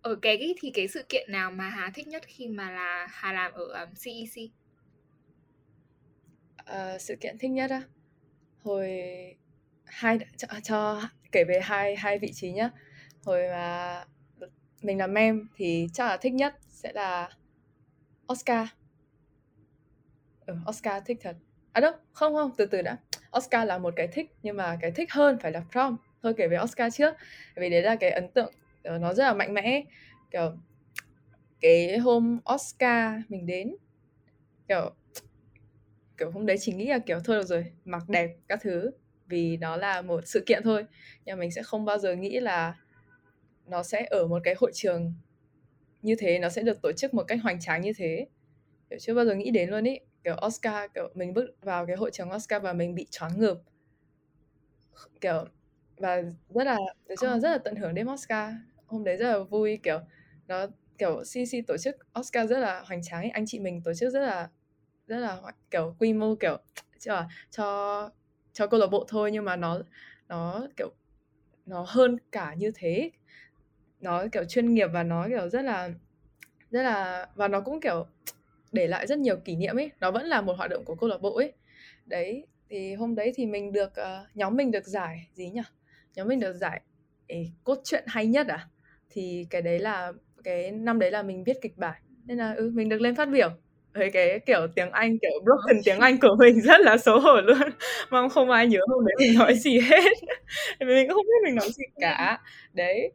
[0.06, 3.32] ở cái thì cái sự kiện nào mà Hà thích nhất khi mà là Hà
[3.32, 4.50] làm ở um, CEC uh,
[6.64, 7.82] ờ, sự kiện thích nhất á?
[8.62, 8.90] Hồi
[9.84, 12.70] hai cho, cho kể về hai hai vị trí nhá.
[13.24, 14.04] Hồi mà
[14.82, 17.30] mình làm mem thì chắc là thích nhất sẽ là
[18.32, 18.68] Oscar.
[20.46, 21.36] Ừ, Oscar thích thật.
[21.72, 22.96] À đâu không không từ từ đã.
[23.36, 25.96] Oscar là một cái thích nhưng mà cái thích hơn phải là prom.
[26.22, 27.14] Thôi kể về Oscar trước.
[27.56, 28.52] Vì đấy là cái ấn tượng
[28.86, 29.82] ờ, nó rất là mạnh mẽ.
[30.30, 30.52] Kiểu
[31.60, 33.76] cái hôm Oscar mình đến
[34.68, 34.90] kiểu
[36.18, 38.90] kiểu hôm đấy chỉ nghĩ là kiểu thôi được rồi mặc đẹp các thứ.
[39.26, 40.84] Vì nó là một sự kiện thôi.
[41.24, 42.76] Nhưng mình sẽ không bao giờ nghĩ là
[43.66, 45.12] nó sẽ ở một cái hội trường
[46.02, 48.26] như thế nó sẽ được tổ chức một cách hoành tráng như thế.
[48.90, 49.98] Kiểu chưa bao giờ nghĩ đến luôn ý.
[50.24, 53.58] Kiểu Oscar kiểu mình bước vào cái hội trường Oscar và mình bị choáng ngợp.
[55.20, 55.44] Kiểu
[55.96, 58.52] và rất là nói chung là rất là tận hưởng đêm Oscar
[58.86, 60.00] hôm đấy rất là vui kiểu
[60.48, 60.66] nó
[60.98, 63.30] kiểu CC tổ chức Oscar rất là hoành tráng ấy.
[63.30, 64.48] anh chị mình tổ chức rất là
[65.06, 66.58] rất là kiểu quy mô kiểu
[66.98, 68.10] cho cho
[68.52, 69.78] cho câu lạc bộ thôi nhưng mà nó
[70.28, 70.90] nó kiểu
[71.66, 73.10] nó hơn cả như thế.
[74.00, 75.90] Nó kiểu chuyên nghiệp và nó kiểu rất là
[76.70, 78.06] rất là và nó cũng kiểu
[78.72, 79.90] để lại rất nhiều kỷ niệm ấy.
[80.00, 81.52] Nó vẫn là một hoạt động của câu lạc bộ ấy.
[82.06, 85.62] Đấy thì hôm đấy thì mình được uh, nhóm mình được giải gì nhỉ?
[86.14, 86.82] Nhóm mình được giải
[87.28, 88.68] ấy, cốt truyện hay nhất à?
[89.10, 90.12] Thì cái đấy là
[90.44, 92.02] cái năm đấy là mình viết kịch bản.
[92.26, 93.48] Nên là ừ mình được lên phát biểu.
[93.94, 97.40] Với cái kiểu tiếng Anh kiểu broken tiếng Anh của mình rất là xấu hổ
[97.40, 97.58] luôn.
[98.10, 100.12] Mong không ai nhớ hôm đấy mình nói gì hết.
[100.80, 102.40] Mình cũng không biết mình nói gì cả.
[102.72, 103.12] Đấy.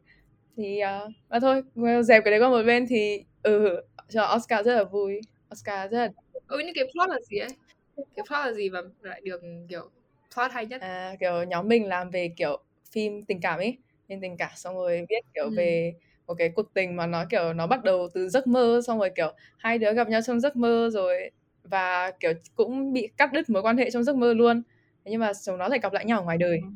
[0.56, 1.62] Thì uh, và thôi
[2.02, 5.20] dẹp cái đấy qua một bên thì ừ cho Oscar rất là vui.
[5.52, 6.08] Oscar rất là
[6.46, 7.50] ừ nhưng cái plot là gì ấy?
[7.96, 9.90] Cái plot là gì mà lại được kiểu
[10.34, 10.80] plot hay nhất?
[10.80, 12.58] À, kiểu nhóm mình làm về kiểu
[12.92, 13.78] phim tình cảm ấy
[14.12, 15.50] phim tình cảm xong rồi viết kiểu ừ.
[15.56, 15.94] về
[16.26, 19.10] một cái cuộc tình mà nó kiểu nó bắt đầu từ giấc mơ xong rồi
[19.16, 21.30] kiểu hai đứa gặp nhau trong giấc mơ rồi
[21.64, 24.62] và kiểu cũng bị cắt đứt mối quan hệ trong giấc mơ luôn.
[25.04, 26.58] Nhưng mà chúng nó lại gặp lại nhau ở ngoài đời.
[26.62, 26.68] Ừ.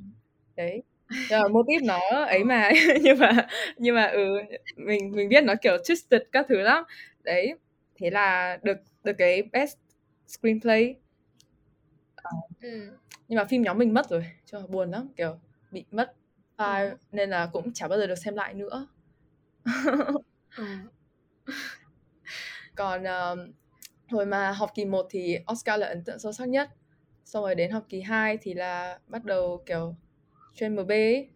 [0.57, 0.83] đấy.
[1.53, 2.71] Mô típ nó ấy mà
[3.03, 3.47] nhưng mà
[3.77, 4.39] nhưng mà ừ
[4.77, 6.85] mình mình biết nó kiểu twisted các thứ lắm.
[7.25, 7.55] Đấy.
[7.97, 9.77] Thế là được được cái best
[10.29, 10.95] screenplay.
[12.61, 12.91] Ừ.
[13.29, 15.39] nhưng mà phim nhóm mình mất rồi cho buồn lắm kiểu
[15.71, 16.13] bị mất
[16.59, 16.97] file ừ.
[17.13, 18.87] nên là cũng chả bao giờ được xem lại nữa
[20.57, 20.65] ừ.
[22.77, 23.53] còn um,
[24.09, 26.71] hồi mà học kỳ 1 thì Oscar là ấn tượng sâu sắc nhất
[27.25, 29.95] xong rồi đến học kỳ 2 thì là bắt đầu kiểu
[30.55, 31.29] chuyên MB ấy.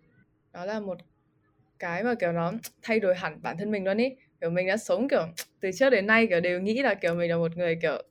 [0.53, 0.99] đó là một
[1.79, 2.53] cái mà kiểu nó
[2.83, 5.27] thay đổi hẳn bản thân mình luôn ý kiểu mình đã sống kiểu
[5.61, 8.03] từ trước đến nay kiểu đều nghĩ là kiểu mình là một người kiểu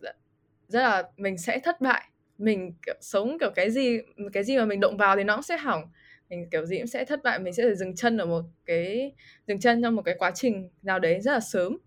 [0.68, 2.04] rất là mình sẽ thất bại
[2.38, 4.00] mình kiểu sống kiểu cái gì
[4.34, 5.84] cái gì mà mình động vào thì nó cũng sẽ hỏng
[6.30, 9.12] mình kiểu gì cũng sẽ thất bại mình sẽ phải dừng chân ở một cái
[9.48, 11.78] dừng chân trong một cái quá trình nào đấy rất là sớm.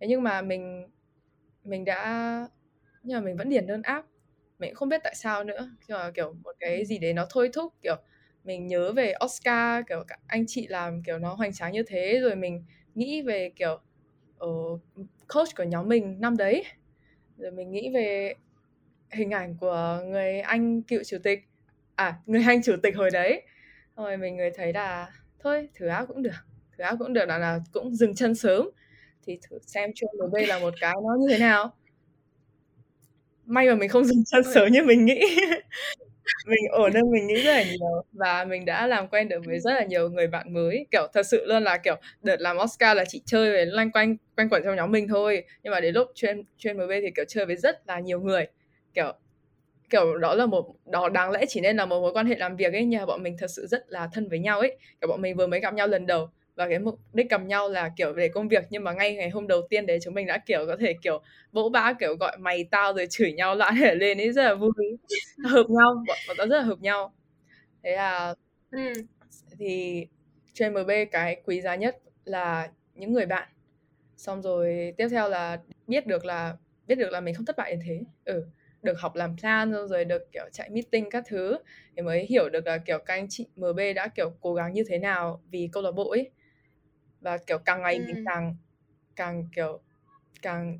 [0.00, 0.88] Thế nhưng mà mình
[1.64, 2.48] mình đã
[3.02, 4.06] nhưng mà mình vẫn điền đơn áp.
[4.58, 7.26] Mình cũng không biết tại sao nữa nhưng mà kiểu một cái gì đấy nó
[7.30, 7.96] thôi thúc kiểu
[8.44, 12.36] mình nhớ về Oscar kiểu anh chị làm kiểu nó hoành tráng như thế rồi
[12.36, 12.64] mình
[12.94, 13.80] nghĩ về kiểu
[14.44, 14.80] uh,
[15.34, 16.64] coach của nhóm mình năm đấy.
[17.38, 18.34] Rồi mình nghĩ về
[19.12, 21.40] hình ảnh của người anh cựu chủ tịch
[21.94, 23.42] à người anh chủ tịch hồi đấy.
[23.96, 26.30] Rồi mình người thấy là thôi thử áo cũng được
[26.78, 28.70] thử áo cũng được là, là cũng dừng chân sớm
[29.26, 31.74] thì thử xem chuông MB là một cái nó như thế nào.
[33.46, 35.20] May mà mình không dừng chân sớm như mình nghĩ.
[36.46, 38.04] Mình ổn hơn mình nghĩ rất là nhiều.
[38.12, 40.86] Và mình đã làm quen được với rất là nhiều người bạn mới.
[40.90, 44.16] Kiểu thật sự luôn là kiểu đợt làm Oscar là chỉ chơi với loanh quanh
[44.36, 45.44] quanh quẩn trong nhóm mình thôi.
[45.62, 48.46] Nhưng mà đến lúc chuyên chuyên MB thì kiểu chơi với rất là nhiều người.
[48.94, 49.12] Kiểu
[49.94, 52.56] kiểu đó là một đó đáng lẽ chỉ nên là một mối quan hệ làm
[52.56, 54.76] việc ấy nhưng mà bọn mình thật sự rất là thân với nhau ấy.
[55.00, 57.68] Kiểu bọn mình vừa mới gặp nhau lần đầu và cái mục đích gặp nhau
[57.68, 60.26] là kiểu để công việc nhưng mà ngay ngày hôm đầu tiên đấy chúng mình
[60.26, 63.72] đã kiểu có thể kiểu vỗ bã kiểu gọi mày tao rồi chửi nhau lại
[63.80, 64.70] để lên ấy rất là vui.
[65.44, 67.12] Hợp nhau bọn, bọn tao rất là hợp nhau.
[67.82, 68.34] Thế là
[68.70, 68.92] ừ.
[69.58, 70.06] thì
[70.54, 73.48] trên MB cái quý giá nhất là những người bạn.
[74.16, 77.70] Xong rồi tiếp theo là biết được là biết được là mình không thất bại
[77.70, 78.00] đến thế.
[78.24, 78.44] Ừ
[78.84, 81.58] được học làm plan rồi được kiểu chạy meeting các thứ
[81.96, 84.84] thì mới hiểu được là kiểu các anh chị MB đã kiểu cố gắng như
[84.88, 86.30] thế nào vì câu lạc bộ ấy.
[87.20, 88.04] Và kiểu càng ngày ừ.
[88.06, 88.56] mình càng
[89.16, 89.80] càng kiểu
[90.42, 90.78] càng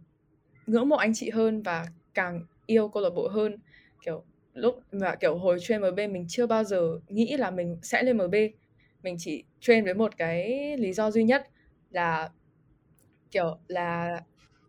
[0.66, 3.58] ngưỡng mộ anh chị hơn và càng yêu câu lạc bộ hơn.
[4.04, 8.02] Kiểu lúc mà kiểu hồi train MB mình chưa bao giờ nghĩ là mình sẽ
[8.02, 8.34] lên MB
[9.02, 11.48] mình chỉ train với một cái lý do duy nhất
[11.90, 12.30] là
[13.30, 14.20] kiểu là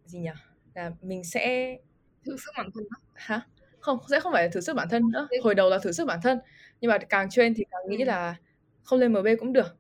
[0.05, 0.29] gì nhỉ?
[0.73, 1.77] Là mình sẽ
[2.25, 2.97] thử sức bản thân đó.
[3.13, 3.41] hả?
[3.79, 5.27] Không sẽ không phải là thử sức bản thân nữa.
[5.43, 6.39] Hồi đầu là thử sức bản thân
[6.81, 8.05] nhưng mà càng train thì càng nghĩ ừ.
[8.05, 8.35] là
[8.83, 9.77] không lên MB cũng được.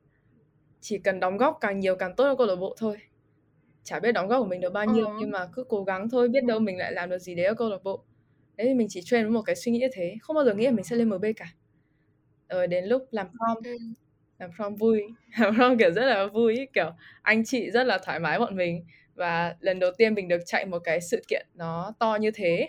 [0.81, 2.97] Chỉ cần đóng góp càng nhiều càng tốt cho câu lạc bộ thôi.
[3.83, 6.09] Chả biết đóng góp của mình được bao nhiêu uh nhưng mà cứ cố gắng
[6.09, 8.03] thôi biết đâu mình lại làm được gì đấy ở câu lạc bộ.
[8.55, 10.53] Đấy thì mình chỉ train với một cái suy nghĩ như thế không bao giờ
[10.53, 11.45] nghĩ là mình sẽ lên MB cả.
[12.49, 13.77] Rồi đến lúc làm prom ừ.
[14.39, 15.01] làm prom vui
[15.39, 18.85] làm prom kiểu rất là vui kiểu anh chị rất là thoải mái bọn mình
[19.15, 22.67] và lần đầu tiên mình được chạy một cái sự kiện nó to như thế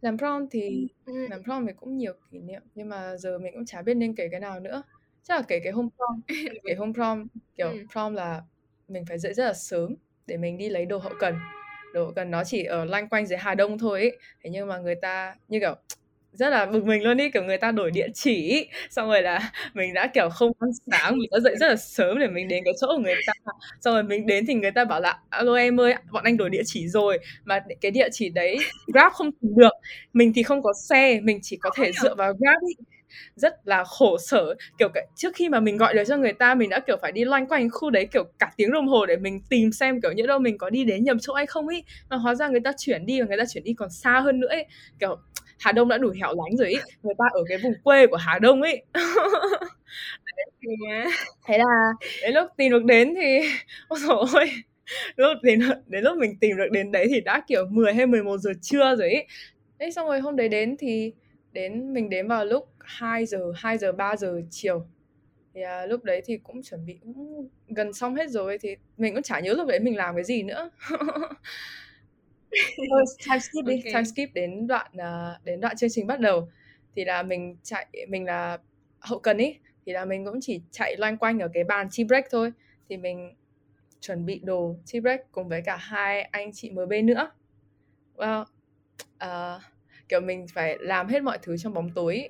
[0.00, 1.26] làm prom thì ừ.
[1.30, 4.14] làm prom thì cũng nhiều kỷ niệm nhưng mà giờ mình cũng chả biết nên
[4.14, 4.82] kể cái nào nữa
[5.22, 6.20] chắc là kể cái hôm prom
[6.64, 7.26] kể hôm prom
[7.56, 7.84] kiểu ừ.
[7.92, 8.42] prom là
[8.88, 9.94] mình phải dậy rất là sớm
[10.26, 11.34] để mình đi lấy đồ hậu cần
[11.94, 14.18] đồ hậu cần nó chỉ ở loanh quanh dưới Hà Đông thôi ấy.
[14.42, 15.74] thế nhưng mà người ta như kiểu
[16.32, 19.52] rất là bực mình luôn đi kiểu người ta đổi địa chỉ xong rồi là
[19.74, 22.64] mình đã kiểu không ăn sáng mình đã dậy rất là sớm để mình đến
[22.64, 23.32] cái chỗ của người ta.
[23.80, 26.50] Xong rồi mình đến thì người ta bảo là alo em ơi bọn anh đổi
[26.50, 27.18] địa chỉ rồi.
[27.44, 29.72] Mà cái địa chỉ đấy grab không tìm được.
[30.12, 32.74] Mình thì không có xe mình chỉ có thể dựa vào grab ý.
[33.36, 34.54] Rất là khổ sở.
[34.78, 37.12] Kiểu cái, trước khi mà mình gọi được cho người ta mình đã kiểu phải
[37.12, 40.12] đi loanh quanh khu đấy kiểu cả tiếng đồng hồ để mình tìm xem kiểu
[40.12, 41.84] như đâu mình có đi đến nhầm chỗ hay không ý.
[42.10, 44.40] Mà hóa ra người ta chuyển đi và người ta chuyển đi còn xa hơn
[44.40, 44.66] nữa ấy
[45.00, 45.16] kiểu
[45.60, 46.76] Hà Đông đã đủ hẻo lánh rồi ý.
[47.02, 48.84] Người ta ở cái vùng quê của Hà Đông ấy
[51.46, 51.92] thế là
[52.22, 53.38] đến lúc tìm được đến thì
[53.88, 54.50] ôi dồi ôi
[55.16, 58.38] lúc đến đến lúc mình tìm được đến đấy thì đã kiểu 10 hay 11
[58.38, 59.26] giờ trưa rồi ấy
[59.78, 61.12] đấy xong rồi hôm đấy đến thì
[61.52, 64.86] đến mình đến vào lúc 2 giờ 2 giờ 3 giờ chiều.
[65.54, 69.14] Thì à, lúc đấy thì cũng chuẩn bị cũng gần xong hết rồi thì mình
[69.14, 70.70] cũng chả nhớ lúc đấy mình làm cái gì nữa
[72.90, 73.92] thôi time skip đi okay.
[73.92, 76.48] time skip đến đoạn uh, đến đoạn chương trình bắt đầu.
[76.96, 78.58] Thì là mình chạy mình là
[78.98, 82.04] hậu cần ý thì là mình cũng chỉ chạy loanh quanh ở cái bàn tea
[82.04, 82.52] break thôi.
[82.88, 83.34] Thì mình
[84.00, 87.30] chuẩn bị đồ tea break cùng với cả hai anh chị MB nữa.
[88.16, 88.44] Well
[89.24, 89.62] uh,
[90.08, 92.28] kiểu mình phải làm hết mọi thứ trong bóng tối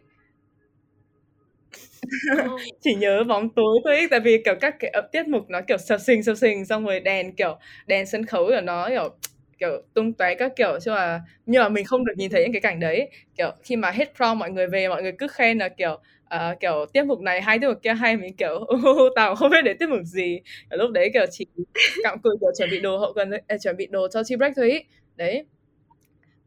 [2.80, 6.00] chỉ nhớ bóng tối thôi tại vì kiểu các cái tiết mục nó kiểu sập
[6.00, 9.16] sình sập sình xong rồi đèn kiểu đèn sân khấu của nó kiểu
[9.60, 12.52] kiểu tung tóe các kiểu chứ mà nhưng mà mình không được nhìn thấy những
[12.52, 13.10] cái cảnh đấy.
[13.36, 16.00] Kiểu khi mà hết prom mọi người về mọi người cứ khen là kiểu
[16.34, 19.50] uh, kiểu tiết mục này hay tiết mục kia hay mình kiểu uh, tao không
[19.50, 20.40] biết để tiết mục gì.
[20.68, 21.46] Ở lúc đấy kiểu chỉ
[22.04, 24.52] cặm cụi kiểu chuẩn bị đồ hậu cần uh, chuẩn bị đồ cho tea break
[24.56, 24.80] thôi ý.
[25.16, 25.44] đấy.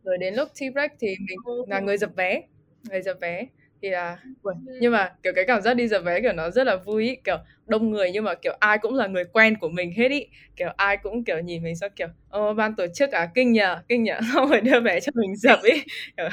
[0.03, 2.41] Rồi đến lúc tea break thì mình là người dập vé
[2.89, 3.45] người dập vé
[3.83, 4.17] thì là
[4.79, 7.15] nhưng mà kiểu cái cảm giác đi dập vé kiểu nó rất là vui ý.
[7.23, 10.27] kiểu đông người nhưng mà kiểu ai cũng là người quen của mình hết ý.
[10.55, 13.29] Kiểu ai cũng kiểu nhìn mình sao kiểu ô ban tổ chức à?
[13.35, 14.19] Kinh nhờ kinh nhờ.
[14.33, 15.83] Xong rồi đưa vé cho mình dập ý.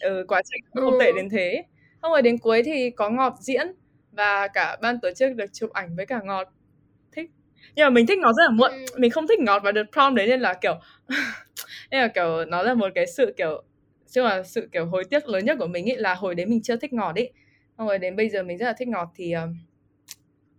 [0.00, 1.64] Ừ, quá trình không tệ đến thế.
[2.02, 3.66] Xong rồi đến cuối thì có ngọt diễn
[4.12, 6.48] và cả ban tổ chức được chụp ảnh với cả ngọt.
[7.12, 7.30] Thích.
[7.74, 8.70] Nhưng mà mình thích ngọt rất là muộn.
[8.98, 10.74] Mình không thích ngọt vào đợt prom đấy nên là kiểu
[11.90, 13.62] nên là kiểu nó là một cái sự kiểu
[14.10, 16.62] chứ mà sự kiểu hối tiếc lớn nhất của mình ý là hồi đấy mình
[16.62, 17.28] chưa thích ngọt ý.
[17.78, 19.34] Xong rồi đến bây giờ mình rất là thích ngọt thì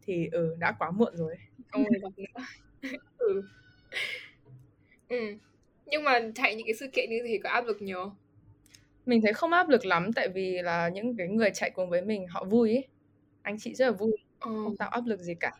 [0.02, 1.36] thì ừ đã quá muộn rồi.
[1.72, 1.84] Không
[3.18, 3.42] ừ.
[5.10, 5.38] ừ.
[5.86, 8.12] Nhưng mà chạy những cái sự kiện như thế có áp lực nhiều
[9.06, 12.02] mình thấy không áp lực lắm tại vì là những cái người chạy cùng với
[12.02, 12.84] mình họ vui ý.
[13.42, 14.62] Anh chị rất là vui ừ.
[14.64, 15.52] không tạo áp lực gì cả.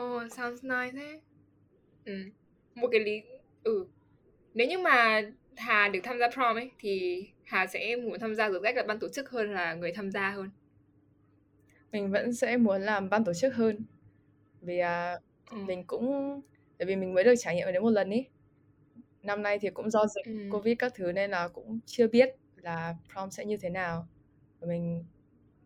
[0.00, 1.20] Oh, sounds nice thế.
[2.04, 2.14] Ừ.
[2.74, 3.22] Một cái lý
[3.62, 3.86] ừ
[4.54, 5.22] nếu như mà
[5.56, 8.82] Hà được tham gia prom ấy thì Hà sẽ muốn tham gia tư cách là
[8.82, 10.50] ban tổ chức hơn là người tham gia hơn
[11.92, 13.84] mình vẫn sẽ muốn làm ban tổ chức hơn
[14.60, 15.18] vì à,
[15.50, 15.56] ừ.
[15.56, 16.40] mình cũng
[16.78, 18.26] tại vì mình mới được trải nghiệm đến một lần ý
[19.24, 20.50] năm nay thì cũng do dịch Ừm.
[20.50, 24.08] Covid các thứ nên là cũng chưa biết là prom sẽ như thế nào.
[24.60, 25.04] Mình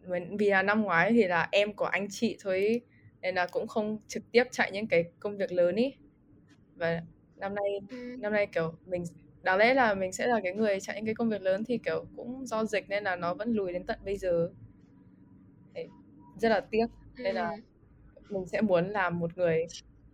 [0.07, 2.81] mình vì là năm ngoái thì là em của anh chị thôi
[3.21, 5.95] nên là cũng không trực tiếp chạy những cái công việc lớn ý.
[6.77, 7.03] Và
[7.41, 7.81] năm nay
[8.19, 9.05] năm nay kiểu mình
[9.43, 11.79] đáng lẽ là mình sẽ là cái người chạy những cái công việc lớn thì
[11.85, 14.51] kiểu cũng do dịch nên là nó vẫn lùi đến tận bây giờ.
[16.41, 16.87] Rất là tiếc.
[17.19, 17.57] Nên là
[18.29, 19.67] mình sẽ muốn làm một người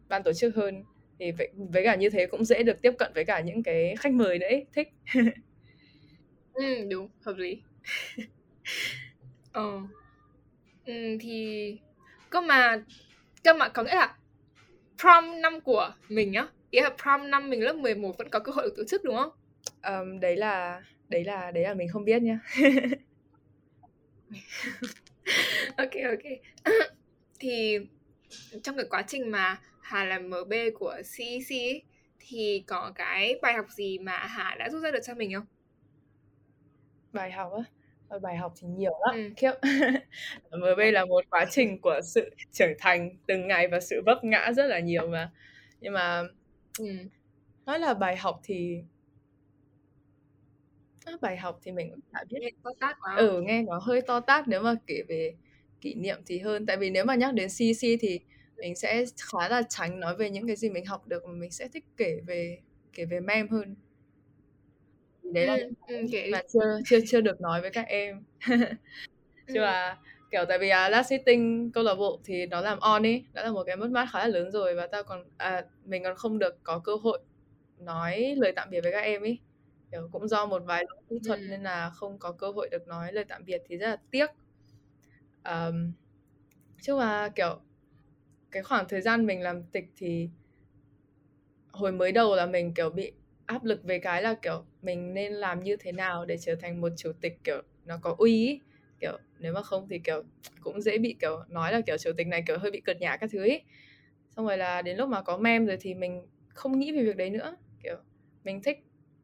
[0.08, 0.84] ban tổ chức hơn.
[1.18, 3.94] Thì với, với cả như thế cũng dễ được tiếp cận với cả những cái
[3.98, 4.66] khách mời nữa ấy.
[4.72, 4.88] thích.
[6.52, 7.62] Ừ, đúng hợp lý.
[9.52, 9.80] Ờ.
[10.84, 11.78] Ừ, thì
[12.30, 12.82] cơ mà
[13.44, 14.16] cơ mà có nghĩa là
[14.98, 18.52] prom năm của mình á ý là prom năm mình lớp 11 vẫn có cơ
[18.52, 19.30] hội được tổ chức đúng không
[19.82, 22.38] um, đấy là đấy là đấy là mình không biết nhá
[25.76, 26.22] ok ok
[27.40, 27.78] thì
[28.62, 31.82] trong cái quá trình mà Hà làm MB của CEC ấy,
[32.18, 35.46] thì có cái bài học gì mà Hà đã rút ra được cho mình không?
[37.12, 37.64] Bài học á?
[38.22, 39.30] Bài học thì nhiều lắm, ừ.
[39.36, 39.52] khiếp.
[40.50, 44.52] MB là một quá trình của sự trưởng thành từng ngày và sự vấp ngã
[44.52, 45.30] rất là nhiều mà.
[45.80, 46.22] Nhưng mà
[46.78, 46.86] ừ.
[47.66, 48.82] nói là bài học thì
[51.20, 52.38] bài học thì mình cũng chả biết.
[52.40, 53.16] Nghe to tát quá.
[53.16, 55.34] Ừ, nghe nó hơi to tát nếu mà kể về
[55.80, 56.66] kỷ niệm thì hơn.
[56.66, 58.20] Tại vì nếu mà nhắc đến CC thì
[58.56, 61.50] mình sẽ khá là tránh nói về những cái gì mình học được mà mình
[61.50, 62.58] sẽ thích kể về
[62.92, 63.74] kể về mem hơn
[65.22, 66.30] đấy là ừ, ừ, okay.
[66.30, 68.22] mà chưa chưa chưa được nói với các em
[69.46, 69.54] ừ.
[69.54, 69.96] là
[70.34, 73.44] kiểu tại vì uh, last meeting câu lạc bộ thì nó làm on ấy đã
[73.44, 76.16] là một cái mất mát khá là lớn rồi và tao còn à, mình còn
[76.16, 77.18] không được có cơ hội
[77.78, 79.38] nói lời tạm biệt với các em ấy
[79.90, 81.46] kiểu cũng do một vài kỹ thuật ừ.
[81.50, 84.26] nên là không có cơ hội được nói lời tạm biệt thì rất là tiếc
[85.44, 85.92] um,
[86.82, 87.60] chứ mà kiểu
[88.50, 90.28] cái khoảng thời gian mình làm tịch thì
[91.72, 93.12] hồi mới đầu là mình kiểu bị
[93.46, 96.80] áp lực về cái là kiểu mình nên làm như thế nào để trở thành
[96.80, 98.60] một chủ tịch kiểu nó có uy ý.
[99.04, 100.22] Kiểu nếu mà không thì kiểu
[100.60, 103.16] cũng dễ bị kiểu nói là kiểu chủ tịch này kiểu hơi bị cợt nhã
[103.16, 103.62] các thứ ấy
[104.36, 107.16] xong rồi là đến lúc mà có mem rồi thì mình không nghĩ về việc
[107.16, 107.56] đấy nữa.
[107.82, 107.96] Kiểu
[108.44, 108.78] mình thích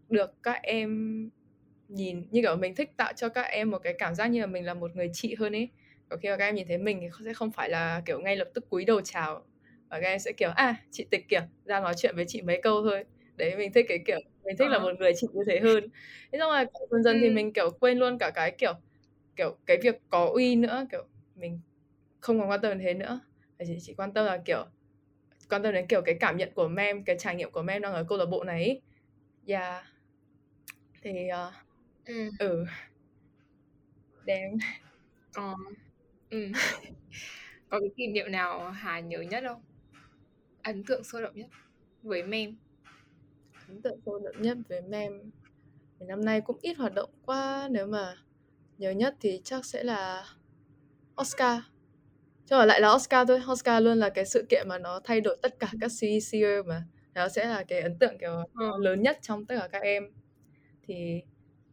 [0.09, 1.31] được các em
[1.89, 4.47] nhìn như kiểu mình thích tạo cho các em một cái cảm giác như là
[4.47, 5.69] mình là một người chị hơn ấy
[6.09, 8.37] có khi mà các em nhìn thấy mình thì sẽ không phải là kiểu ngay
[8.37, 9.45] lập tức cúi đầu chào
[9.91, 12.61] và các em sẽ kiểu à chị tịch kiểu ra nói chuyện với chị mấy
[12.63, 13.05] câu thôi.
[13.37, 14.73] Đấy mình thích cái kiểu mình thích à.
[14.73, 15.89] là một người chị như thế hơn.
[16.33, 17.21] Thế xong rồi dần dần ừ.
[17.23, 18.73] thì mình kiểu quên luôn cả cái kiểu
[19.41, 21.61] kiểu cái việc có uy nữa kiểu mình
[22.21, 23.21] không còn quan tâm đến thế nữa.
[23.59, 24.65] Chỉ chỉ quan tâm là kiểu
[25.51, 27.93] quan tâm đến kiểu cái cảm nhận của mem cái trải nghiệm của mem đang
[27.93, 28.81] ở câu lạc bộ này
[29.47, 29.85] yeah
[31.03, 31.55] thì uh,
[32.05, 32.31] ừ.
[32.39, 32.65] ừ.
[34.25, 34.51] Đem
[35.35, 35.55] ờ
[36.31, 36.49] ừ.
[37.69, 39.63] có cái kỷ niệm nào hà nhớ nhất không?
[40.63, 41.49] Ấn tượng sôi động nhất
[42.03, 42.57] với mem?
[43.69, 45.31] Ấn tượng sâu đậm nhất với mem.
[46.01, 48.17] Năm nay cũng ít hoạt động quá nếu mà
[48.81, 50.25] nhớ nhất thì chắc sẽ là
[51.21, 51.61] Oscar.
[52.47, 53.41] Cho mà lại là Oscar thôi.
[53.53, 56.85] Oscar luôn là cái sự kiện mà nó thay đổi tất cả các CECer mà
[57.15, 58.71] nó sẽ là cái ấn tượng kiểu ừ.
[58.79, 60.13] lớn nhất trong tất cả các em.
[60.83, 61.23] Thì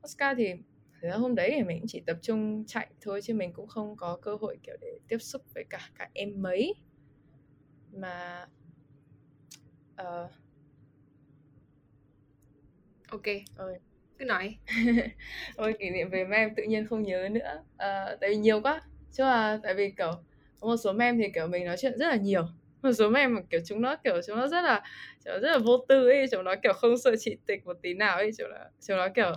[0.04, 0.54] Oscar thì
[0.94, 3.96] thực ra hôm đấy thì mình chỉ tập trung chạy thôi chứ mình cũng không
[3.96, 6.74] có cơ hội kiểu để tiếp xúc với cả các em mấy.
[7.92, 8.48] Mà
[10.02, 10.32] uh,
[13.10, 13.26] ok.
[13.56, 13.80] Ơi
[14.20, 14.58] cứ nói.
[15.56, 17.64] Ôi kỷ niệm về mem tự nhiên không nhớ nữa.
[17.78, 18.82] À, tại vì nhiều quá.
[19.12, 20.12] Chứ là tại vì kiểu
[20.60, 22.44] có một số mem thì kiểu mình nói chuyện rất là nhiều.
[22.82, 24.84] Một số mem mà kiểu chúng nó kiểu chúng nó rất là
[25.26, 27.78] chúng nó rất là vô tư ấy chúng nó kiểu không sợ chị tịch một
[27.82, 29.32] tí nào ấy chúng nó chúng nó kiểu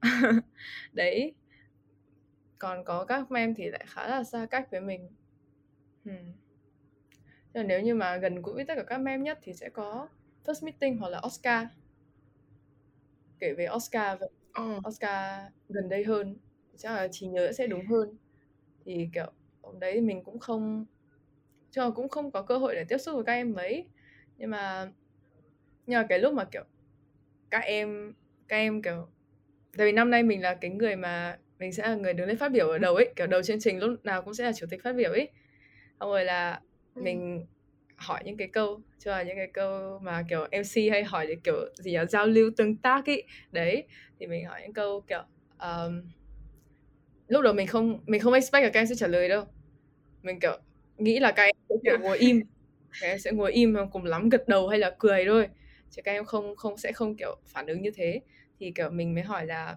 [0.92, 1.34] đấy.
[2.58, 5.08] Còn có các mem thì lại khá là xa cách với mình.
[6.04, 6.32] Hmm.
[7.54, 10.08] nếu như mà gần gũi tất cả các mem nhất thì sẽ có
[10.44, 11.66] first meeting hoặc là Oscar
[13.40, 14.80] kể về Oscar vậy ờ.
[14.88, 16.36] Oscar gần đây hơn
[16.76, 18.16] chắc là trí nhớ sẽ đúng hơn
[18.84, 20.86] thì kiểu hôm đấy mình cũng không
[21.70, 23.86] cho cũng không có cơ hội để tiếp xúc với các em mấy
[24.38, 24.90] nhưng mà
[25.86, 26.64] nhưng mà cái lúc mà kiểu
[27.50, 28.14] các em
[28.48, 29.08] các em kiểu
[29.76, 32.36] tại vì năm nay mình là cái người mà mình sẽ là người đứng lên
[32.36, 34.66] phát biểu ở đầu ấy kiểu đầu chương trình lúc nào cũng sẽ là chủ
[34.70, 35.28] tịch phát biểu ấy
[36.00, 36.60] xong rồi là
[36.94, 37.02] ừ.
[37.02, 37.46] mình
[38.00, 41.36] hỏi những cái câu cho là những cái câu mà kiểu MC hay hỏi để
[41.44, 43.84] kiểu gì là giao lưu tương tác ấy đấy
[44.20, 45.22] thì mình hỏi những câu kiểu
[45.58, 46.02] um,
[47.28, 49.44] lúc đầu mình không mình không expect là các em sẽ trả lời đâu.
[50.22, 50.58] Mình kiểu
[50.98, 52.40] nghĩ là các em sẽ kiểu ngồi im
[53.00, 55.48] các em sẽ ngồi im cùng lắm gật đầu hay là cười thôi
[55.90, 58.20] chứ các em không không sẽ không kiểu phản ứng như thế.
[58.60, 59.76] Thì kiểu mình mới hỏi là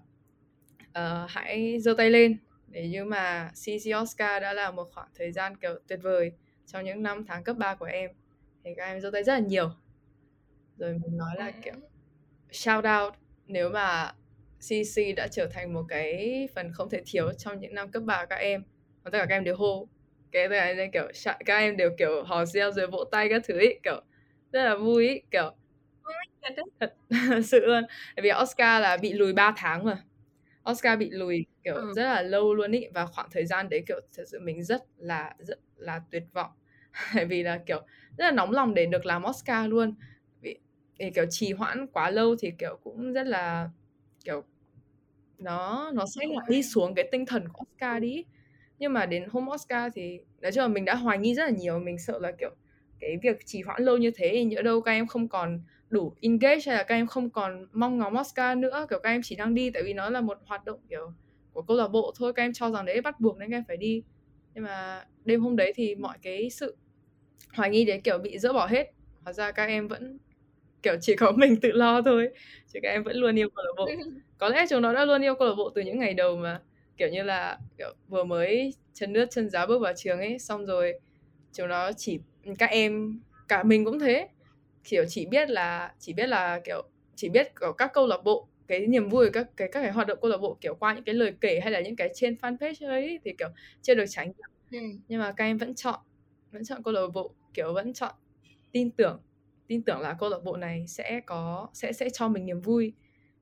[0.90, 2.38] uh, hãy giơ tay lên.
[2.68, 6.32] Để như mà CC Oscar đã là một khoảng thời gian kiểu tuyệt vời
[6.74, 8.10] trong những năm tháng cấp 3 của em.
[8.64, 9.70] Thì các em giơ tay rất là nhiều.
[10.78, 11.74] Rồi mình nói là kiểu
[12.52, 13.14] shout out
[13.48, 14.12] nếu mà
[14.60, 18.26] CC đã trở thành một cái phần không thể thiếu trong những năm cấp 3
[18.26, 18.64] các em.
[19.04, 19.88] Và tất cả các em đều hô.
[20.32, 21.08] Cái này nên kiểu
[21.46, 24.02] các em đều kiểu hò reo rồi vỗ tay các thứ ấy kiểu
[24.52, 25.56] rất là vui ấy, kiểu.
[27.10, 27.84] Thật sự luôn.
[28.24, 30.04] Vì Oscar là bị lùi 3 tháng mà.
[30.72, 31.94] Oscar bị lùi kiểu ừ.
[31.96, 32.88] rất là lâu luôn ý.
[32.94, 36.52] Và khoảng thời gian đấy kiểu thật sự mình rất là rất là tuyệt vọng
[37.16, 37.82] bởi vì là kiểu
[38.18, 39.96] rất là nóng lòng để được làm Oscar luôn.
[40.42, 40.60] Vì,
[41.00, 43.70] vì kiểu trì hoãn quá lâu thì kiểu cũng rất là
[44.26, 44.44] kiểu
[45.38, 48.24] nó nó sẽ là đi xuống cái tinh thần của Oscar đi.
[48.80, 51.50] Nhưng mà đến hôm Oscar thì nói chung là mình đã hoài nghi rất là
[51.50, 51.80] nhiều.
[51.80, 52.50] Mình sợ là kiểu
[53.00, 56.14] cái việc trì hoãn lâu như thế thì nhỡ đâu các em không còn đủ
[56.22, 58.86] engage hay là các em không còn mong ngóng Oscar nữa.
[58.90, 61.14] Kiểu các em chỉ đang đi tại vì nó là một hoạt động kiểu
[61.54, 62.34] của câu lạc bộ thôi.
[62.34, 64.04] Các em cho rằng đấy bắt buộc nên các em phải đi.
[64.54, 66.76] Nhưng mà đêm hôm đấy thì mọi cái sự
[67.54, 68.92] hoài nghi đấy kiểu bị dỡ bỏ hết.
[69.24, 70.18] Hóa ra các em vẫn
[70.84, 72.30] kiểu chỉ có mình tự lo thôi
[72.74, 73.90] chứ các em vẫn luôn yêu câu lạc bộ.
[74.38, 76.62] Có lẽ chúng nó đã luôn yêu câu lạc bộ từ những ngày đầu mà
[76.98, 80.66] kiểu như là kiểu vừa mới chân nước chân giáo bước vào trường ấy xong
[80.66, 80.94] rồi
[81.54, 82.20] chúng nó chỉ
[82.60, 84.28] các em cả mình cũng thế.
[84.84, 86.84] Kiểu chỉ biết là chỉ biết là kiểu
[87.16, 90.08] chỉ biết ở các câu lạc bộ cái niềm vui các cái các cái hoạt
[90.08, 92.36] động câu lạc bộ kiểu qua những cái lời kể hay là những cái trên
[92.42, 93.48] fanpage ấy thì kiểu
[93.82, 94.32] chưa được tránh
[94.72, 94.78] ừ.
[95.08, 96.00] nhưng mà các em vẫn chọn
[96.54, 98.13] vẫn chọn câu lạc bộ kiểu vẫn chọn
[98.72, 99.22] tin tưởng
[99.68, 102.94] tin tưởng là câu lạc bộ này sẽ có sẽ sẽ cho mình niềm vui.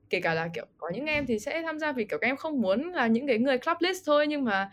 [0.10, 2.38] Kể cả là kiểu có những em thì sẽ tham gia vì kiểu các em
[2.38, 4.72] không muốn là những cái người club list thôi nhưng mà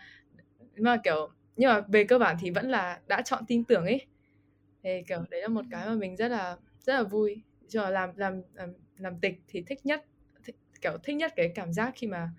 [0.77, 4.07] mà kiểu nhưng mà về cơ bản thì vẫn là đã chọn tin tưởng ấy.
[4.83, 7.42] Thì kiểu đấy là một cái mà mình rất là rất là vui.
[7.68, 10.05] Cho làm làm làm làm tịch thì thích nhất
[10.44, 12.31] thích, kiểu thích nhất cái cảm giác khi mà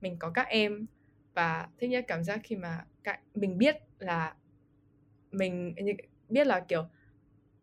[0.00, 0.86] mình có các em
[1.34, 4.34] và thích nhất cảm giác khi mà các mình biết là
[5.36, 5.74] mình
[6.28, 6.84] biết là kiểu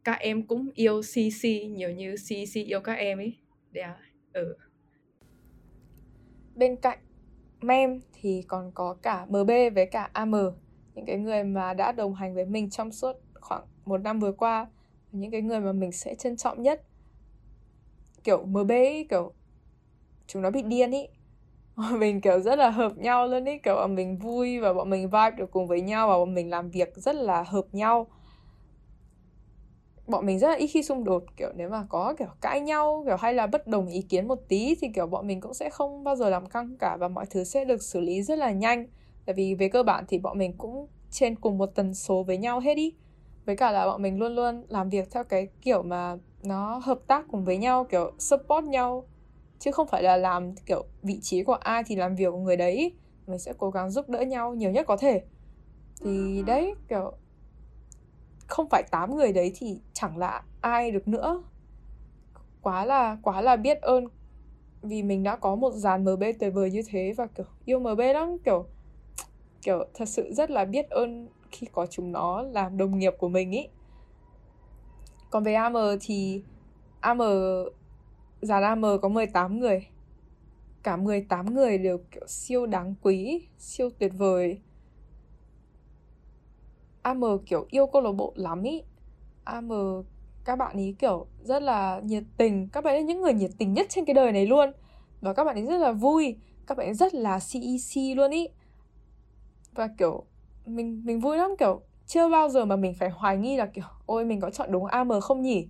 [0.03, 3.37] các em cũng yêu CC nhiều như CC yêu các em ấy.
[3.73, 3.89] Yeah.
[3.89, 4.55] Dạ, ừ.
[6.55, 6.99] Bên cạnh
[7.61, 10.31] mem thì còn có cả MB với cả AM
[10.95, 14.31] những cái người mà đã đồng hành với mình trong suốt khoảng một năm vừa
[14.31, 14.67] qua
[15.11, 16.81] những cái người mà mình sẽ trân trọng nhất
[18.23, 19.33] kiểu MB ấy, kiểu
[20.27, 21.07] chúng nó bị điên ý
[21.99, 25.09] mình, kiểu, rất là hợp nhau luôn ý kiểu, bọn mình vui và bọn mình
[25.09, 28.07] vibe được cùng với nhau và bọn mình làm việc rất là hợp nhau.
[30.07, 33.03] Bọn mình rất là ít khi xung đột, kiểu, nếu mà có, kiểu, cãi nhau,
[33.07, 35.69] kiểu, hay là bất đồng ý kiến một tí thì, kiểu, bọn mình cũng sẽ
[35.69, 38.51] không bao giờ làm căng cả và mọi thứ sẽ được xử lý rất là
[38.51, 38.87] nhanh.
[39.25, 42.37] Tại vì về cơ bản thì bọn mình cũng trên cùng một tần số với
[42.37, 42.95] nhau hết ý.
[43.45, 46.99] Với cả là bọn mình luôn luôn làm việc theo cái kiểu mà nó hợp
[47.07, 49.07] tác cùng với nhau, kiểu, support nhau
[49.63, 52.57] chứ không phải là làm kiểu vị trí của ai thì làm việc của người
[52.57, 52.93] đấy.
[53.27, 55.21] Mình sẽ cố gắng giúp đỡ nhau nhiều nhất có thể.
[56.01, 57.11] Thì đấy kiểu
[58.47, 61.43] không phải tám người đấy thì chẳng là ai được nữa.
[62.61, 64.05] Quá là quá là biết ơn
[64.81, 67.99] vì mình đã có một dàn MB tuyệt vời như thế và kiểu yêu MB
[67.99, 68.37] lắm.
[68.45, 68.65] Kiểu
[69.61, 73.29] kiểu thật sự rất là biết ơn khi có chúng nó làm đồng nghiệp của
[73.29, 73.67] mình ý.
[75.29, 76.43] Còn về AM thì
[76.99, 77.19] AM
[78.45, 79.87] dàn AM có 18 người.
[80.83, 84.61] Cả 18 người đều kiểu siêu đáng quý, siêu tuyệt vời.
[87.01, 88.83] AM kiểu yêu câu lạc bộ lắm ý.
[89.43, 89.69] AM
[90.45, 92.69] các bạn ý kiểu rất là nhiệt tình.
[92.69, 94.71] Các bạn ấy những người nhiệt tình nhất trên cái đời này luôn.
[95.21, 96.37] Và các bạn ấy rất là vui.
[96.67, 98.47] Các bạn ấy rất là CEC luôn ý.
[99.75, 100.23] Và kiểu
[100.65, 103.85] mình mình vui lắm, kiểu chưa bao giờ mà mình phải hoài nghi là kiểu,
[104.05, 105.67] ôi, mình có chọn đúng AM không nhỉ?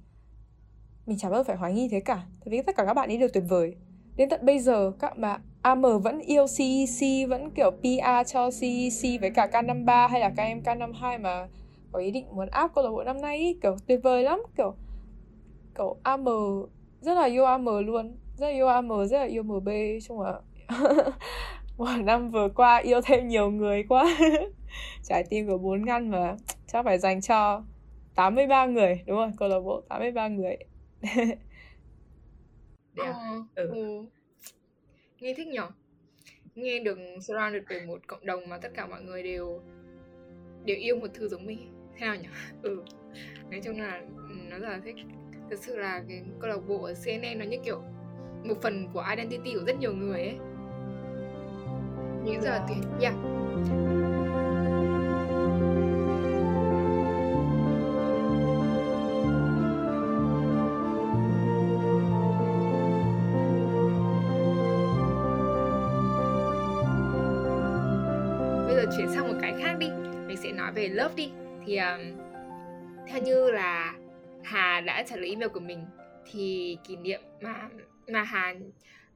[1.05, 3.09] Mình chả bao giờ phải hoài nghi thế cả tại vì tất cả các bạn
[3.09, 3.75] ấy đều tuyệt vời.
[4.15, 9.21] Đến tận bây giờ các bạn AM vẫn yêu CEC vẫn kiểu PR cho CEC
[9.21, 11.47] với cả K53 hay là các em K52 mà
[11.91, 14.43] có ý định muốn áp câu lạc bộ năm nay ý, kiểu tuyệt vời lắm
[14.57, 14.73] kiểu
[15.77, 16.25] kiểu AM
[17.01, 19.69] rất là yêu AM luôn rất là yêu AM rất là yêu MB
[20.07, 20.39] chung là
[21.77, 24.17] một năm vừa qua yêu thêm nhiều người quá.
[25.03, 26.35] Trái tim của bốn ngăn mà
[26.67, 27.61] chắc phải dành cho
[28.15, 30.57] 83 người đúng rồi câu lạc bộ 83 người.
[32.95, 33.13] Đấy à?
[33.55, 33.69] ừ.
[33.69, 34.05] ừ.
[35.19, 35.67] nghe thích nhở?
[36.55, 39.61] Nghe được surrounded bởi một cộng đồng mà tất cả mọi người đều
[40.65, 41.73] đều yêu một thứ giống mình.
[41.97, 42.28] Thế nào nhỉ
[42.63, 42.84] ừ.
[43.51, 44.95] Nói chung là ừ, nó rất là thích.
[45.49, 47.82] Thực sự là cái câu lạc bộ ở CNN nó như kiểu
[48.43, 50.38] một phần của identity của rất nhiều người ấy.
[52.23, 52.78] Những giờ tuyệt.
[53.01, 53.15] Yeah
[70.64, 71.32] nói về love đi
[71.66, 72.01] thì um,
[73.07, 73.93] theo như là
[74.43, 75.86] Hà đã trả lời email của mình
[76.32, 77.70] thì kỷ niệm mà
[78.07, 78.55] mà Hà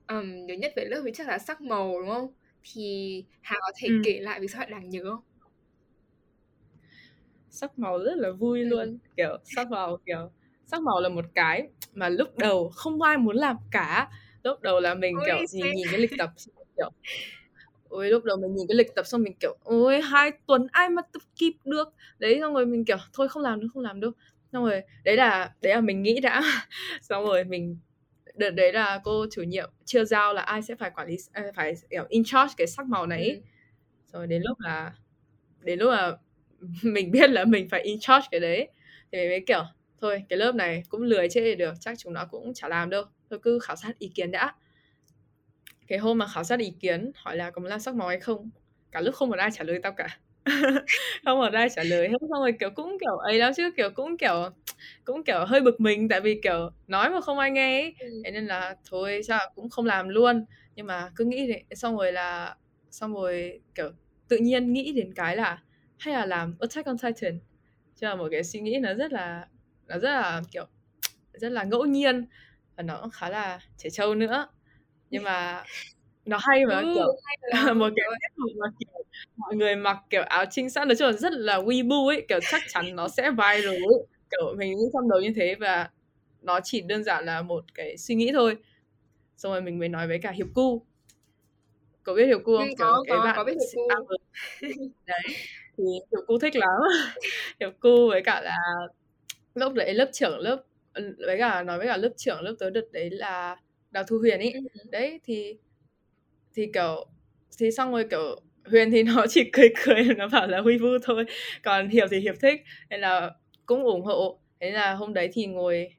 [0.07, 2.33] um, nhớ nhất về lớp thì chắc là sắc màu đúng không?
[2.73, 4.01] Thì Hà có thể Ừ.
[4.03, 5.23] kể lại vì sao lại đáng nhớ không?
[7.49, 8.65] sắc màu rất là vui Ừ.
[8.65, 10.31] luôn kiểu sắc màu kiểu
[10.65, 14.09] sắc màu là một cái mà lúc đầu không ai muốn làm cả
[14.43, 15.73] lúc đầu là mình Ôi, kiểu nhìn same.
[15.75, 16.29] nhìn cái lịch tập
[16.77, 16.89] kiểu
[17.89, 20.89] ôi lúc đầu mình nhìn cái lịch tập xong mình kiểu ôi hai tuần ai
[20.89, 21.93] mà tập kịp được?
[22.19, 24.11] Đấy xong rồi mình kiểu thôi không làm nữa không làm đâu.
[24.53, 26.41] Xong rồi đấy là đấy là mình nghĩ đã.
[27.01, 27.77] Xong rồi mình
[28.35, 31.43] đợt đấy là cô chủ nhiệm chưa giao là ai sẽ phải quản lý à,
[31.55, 33.41] phải kiểu in charge cái sắc màu này Ừ.
[34.13, 34.93] rồi đến lúc là
[35.61, 36.17] đến lúc là
[36.83, 38.67] mình biết là mình phải in charge cái đấy.
[39.11, 39.63] Thì mình mới kiểu
[40.01, 43.03] thôi cái lớp này cũng lười chết được chắc chúng nó cũng chả làm đâu.
[43.29, 44.53] Thôi cứ khảo sát ý kiến đã
[45.87, 48.19] cái hôm mà khảo sát ý kiến hỏi là có muốn làm sắc màu hay
[48.19, 48.49] không?
[48.91, 50.19] Cả lúc không một ai trả lời tao cả.
[51.25, 52.09] Không một ai trả lời.
[52.09, 54.49] Hết xong rồi kiểu cũng kiểu ấy đó chứ kiểu cũng kiểu
[55.05, 57.95] cũng kiểu hơi bực mình tại vì kiểu nói mà không ai nghe ấy.
[57.99, 58.21] Ừ.
[58.25, 60.45] thế nên là thôi sao cũng không làm luôn.
[60.75, 62.55] Nhưng mà cứ nghĩ đấy xong rồi là
[62.91, 63.91] xong rồi kiểu
[64.27, 65.61] tự nhiên nghĩ đến cái là
[65.97, 67.39] hay là làm Attack on Titan.
[67.95, 69.47] Cho là một cái suy nghĩ nó rất là
[69.87, 70.65] nó rất là kiểu
[71.33, 72.25] rất là ngẫu nhiên
[72.75, 74.47] và nó khá là trẻ trâu nữa
[75.09, 75.63] nhưng mà
[76.25, 78.05] nó hay mà Ừ, kiểu hay một cái
[78.59, 79.03] mà kiểu
[79.37, 82.39] mọi người mặc kiểu áo trinh sát nói chung là rất là weeaboo ấy kiểu
[82.47, 84.07] chắc chắn nó sẽ viral ấy.
[84.31, 85.89] Kiểu mình nghĩ trong đầu như thế và
[86.41, 88.57] nó chỉ đơn giản là một cái suy nghĩ thôi.
[89.37, 90.85] Xong rồi mình mới nói với cả hiệp cu.
[92.03, 93.81] Có biết hiệp cu Ừ, không kiểu có, cái có, bạn có biết hiệp cu.
[94.67, 94.75] ừ.
[95.07, 95.19] đấy
[95.77, 96.69] thì hiệp cu thích lắm.
[97.59, 98.57] Hiệp cu với cả là
[99.55, 100.63] lúc đấy lớp trưởng lớp
[101.27, 103.55] với cả nói với cả lớp trưởng lớp tới đợt đấy là
[103.91, 104.59] đào thu huyền ý Ừ.
[104.91, 105.57] đấy thì
[106.53, 107.05] thì kiểu
[107.59, 108.35] thì xong rồi kiểu
[108.65, 111.25] huyền thì nó chỉ cười cười nó bảo là huy vu thôi
[111.63, 113.31] còn hiệp thì hiệp thích nên là
[113.65, 115.89] cũng ủng hộ thế là hôm đấy thì ngồi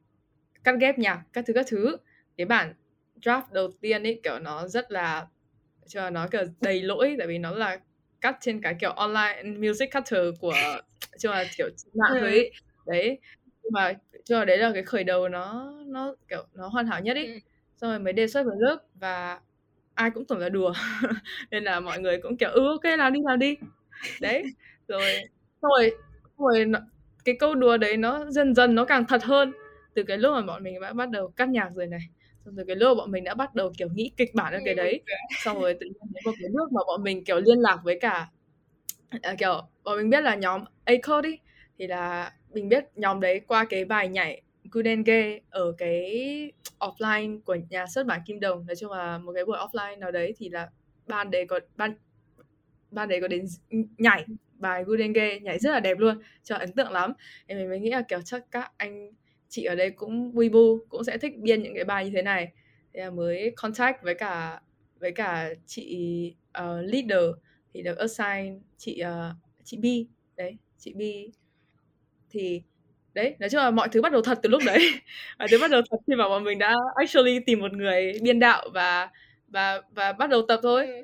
[0.64, 1.96] cắt ghép nhạc các thứ các thứ
[2.36, 2.74] cái bản
[3.22, 5.26] draft đầu tiên ấy kiểu nó rất là
[5.86, 7.80] cho nó kiểu đầy lỗi tại vì nó là
[8.20, 10.52] cắt trên cái kiểu online music cutter của
[11.18, 12.52] cho là kiểu mạng thôi ấy.
[12.86, 13.18] đấy
[13.62, 13.92] nhưng mà
[14.24, 17.38] cho đấy là cái khởi đầu nó nó kiểu nó hoàn hảo nhất ấy Ừ.
[17.80, 19.40] xong rồi mới đề xuất vào lớp và
[19.94, 20.72] ai cũng tưởng là đùa.
[21.50, 23.56] Nên là mọi người cũng kiểu ừ ok làm đi làm đi.
[24.20, 24.44] Đấy
[24.88, 25.00] rồi
[25.62, 25.90] xong rồi
[26.38, 26.78] rồi nó,
[27.24, 29.52] cái câu đùa đấy nó dần dần nó càng thật hơn.
[29.94, 32.00] Từ cái lúc mà bọn mình đã bắt đầu cắt nhạc rồi này
[32.44, 34.58] xong rồi cái lúc mà bọn mình đã bắt đầu kiểu nghĩ kịch bản cho
[34.64, 35.02] cái đấy
[35.44, 37.98] xong rồi tự nhiên đến một cái nước mà bọn mình kiểu liên lạc với
[38.00, 38.28] cả
[39.22, 41.38] à, kiểu bọn mình biết là nhóm A-Code ý
[41.78, 47.56] thì là mình biết nhóm đấy qua cái bài nhảy Gudenge ở cái offline của
[47.70, 48.66] nhà xuất bản Kim Đồng.
[48.66, 50.70] Nói chung là một cái buổi offline nào đấy thì là
[51.06, 51.94] ban đấy có ban
[52.90, 53.44] ban đấy có đến
[53.98, 54.26] nhảy
[54.58, 57.12] bài Gudenge nhảy rất là đẹp luôn cho ấn tượng lắm.
[57.46, 59.10] Em mình mới nghĩ là kiểu chắc các anh
[59.48, 62.52] chị ở đây cũng weebu cũng sẽ thích biên những cái bài như thế này.
[62.94, 64.60] Thế là mới contact với cả
[65.00, 67.24] với cả chị uh, leader
[67.74, 69.84] thì được assign chị uh, chị B
[70.36, 71.00] đấy chị B
[72.30, 72.62] thì
[73.18, 74.78] đấy nói chung là mọi thứ bắt đầu thật từ lúc đấy
[75.38, 78.38] mọi thứ bắt đầu thật khi mà bọn mình đã actually tìm một người biên
[78.38, 79.08] đạo và
[79.48, 81.02] và và bắt đầu tập thôi Ừ.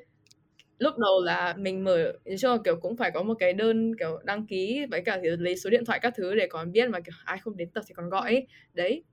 [0.79, 3.95] lúc đầu là mình mở nói chung là kiểu cũng phải có một cái đơn
[3.99, 6.89] kiểu đăng ký với cả kiểu lấy số điện thoại các thứ để còn biết
[6.89, 8.47] mà kiểu ai không đến tập thì còn gọi ấy.
[8.73, 9.03] đấy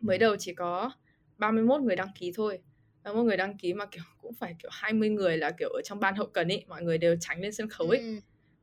[0.00, 0.90] mới đầu chỉ có
[1.38, 2.58] 31 người đăng ký thôi
[3.04, 6.00] 31 người đăng ký mà kiểu cũng phải kiểu 20 người là kiểu ở trong
[6.00, 8.16] ban hậu cần ấy mọi người đều tránh lên sân khấu ấy Ừ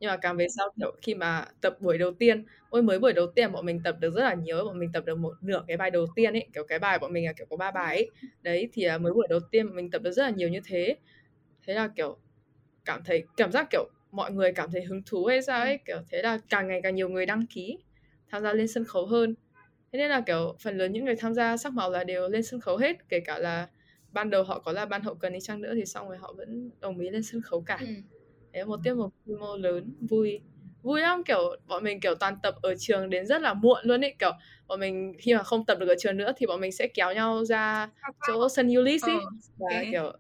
[0.03, 3.13] nhưng mà càng về sau, kiểu, khi mà tập buổi đầu tiên, ôi, mới buổi
[3.13, 5.63] đầu tiên bọn mình tập được rất là nhiều bọn mình tập được một nửa
[5.67, 7.95] cái bài đầu tiên ấy, kiểu, cái bài bọn mình là, kiểu, có ba bài
[7.95, 8.09] ấy.
[8.41, 10.95] Đấy, thì à, mới buổi đầu tiên mình tập được rất là nhiều như thế.
[11.67, 12.17] Thế là, kiểu,
[12.85, 15.97] cảm thấy, cảm giác, kiểu, mọi người cảm thấy hứng thú hay sao ấy, kiểu,
[16.11, 17.77] thế là càng ngày càng nhiều người đăng ký,
[18.29, 19.35] tham gia lên sân khấu hơn.
[19.91, 22.43] Thế nên là, kiểu, phần lớn những người tham gia sắc màu là đều lên
[22.43, 23.67] sân khấu hết, kể cả là
[24.11, 26.33] ban đầu họ có là ban hậu cần đi chăng nữa thì xong rồi họ
[26.37, 27.77] vẫn đồng ý lên sân khấu cả.
[27.81, 27.85] Ừ
[28.53, 30.41] đấy một tiết mục quy mô lớn vui.
[30.83, 34.03] Vui lắm kiểu bọn mình kiểu toàn tập ở trường đến rất là muộn luôn
[34.03, 34.15] ấy.
[34.19, 34.31] Kiểu
[34.67, 37.13] bọn mình khi mà không tập được ở trường nữa thì bọn mình sẽ kéo
[37.13, 37.89] nhau ra
[38.27, 39.19] chỗ sân Ulysse ấy.
[39.19, 39.91] Ờ, và ok.
[39.91, 40.13] kiểu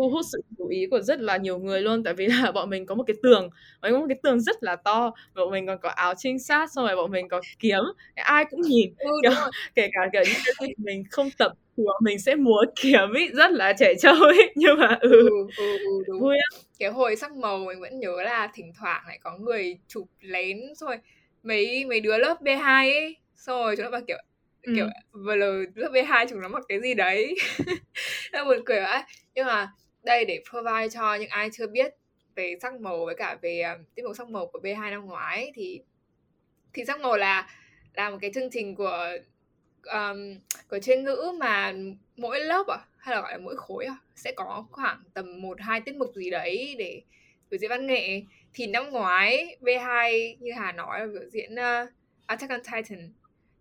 [0.00, 2.70] thu hút sự chú ý của rất là nhiều người luôn tại vì là bọn
[2.70, 3.50] mình có một cái tường
[3.82, 6.38] bọn mình có một cái tường rất là to bọn mình còn có áo trinh
[6.38, 7.80] sát xong rồi bọn mình có kiếm
[8.14, 9.32] ai cũng nhìn Ừ, kiểu
[9.74, 10.22] kể cả kiểu
[10.60, 14.14] dịp mình không tập thì bọn mình sẽ múa kiếm ấy rất là trẻ trâu
[14.14, 16.20] ấy nhưng mà ừ, Ừ, ừ, ừ, đúng.
[16.20, 19.78] vui lắm Cái hồi sắc màu mình vẫn nhớ là thỉnh thoảng lại có người
[19.88, 20.96] chụp lén rồi
[21.42, 24.16] mấy mấy đứa lớp B2 ấy rồi chúng nó bảo kiểu
[24.62, 24.72] Ừ.
[24.76, 27.34] kiểu vừa là lớp B2 chúng nó mặc cái gì đấy
[28.32, 29.02] nó buồn cười ấy
[29.34, 29.72] nhưng mà
[30.02, 31.94] đây để provide cho những ai chưa biết
[32.34, 35.52] về sắc màu với cả về à, tiết mục sắc màu của B2 năm ngoái.
[35.54, 35.80] Thì
[36.72, 37.50] thì sắc màu là
[37.94, 39.08] là một cái chương trình của
[39.84, 40.38] um,
[40.68, 41.74] của chuyên ngữ mà
[42.16, 45.60] mỗi lớp à hay là gọi là mỗi khối à sẽ có khoảng tầm một
[45.60, 47.02] hai tiết mục gì đấy để
[47.50, 48.22] biểu diễn văn nghệ.
[48.54, 51.88] Thì năm ngoái B2 như Hà nói là biểu diễn uh,
[52.26, 53.12] Attack on Titan.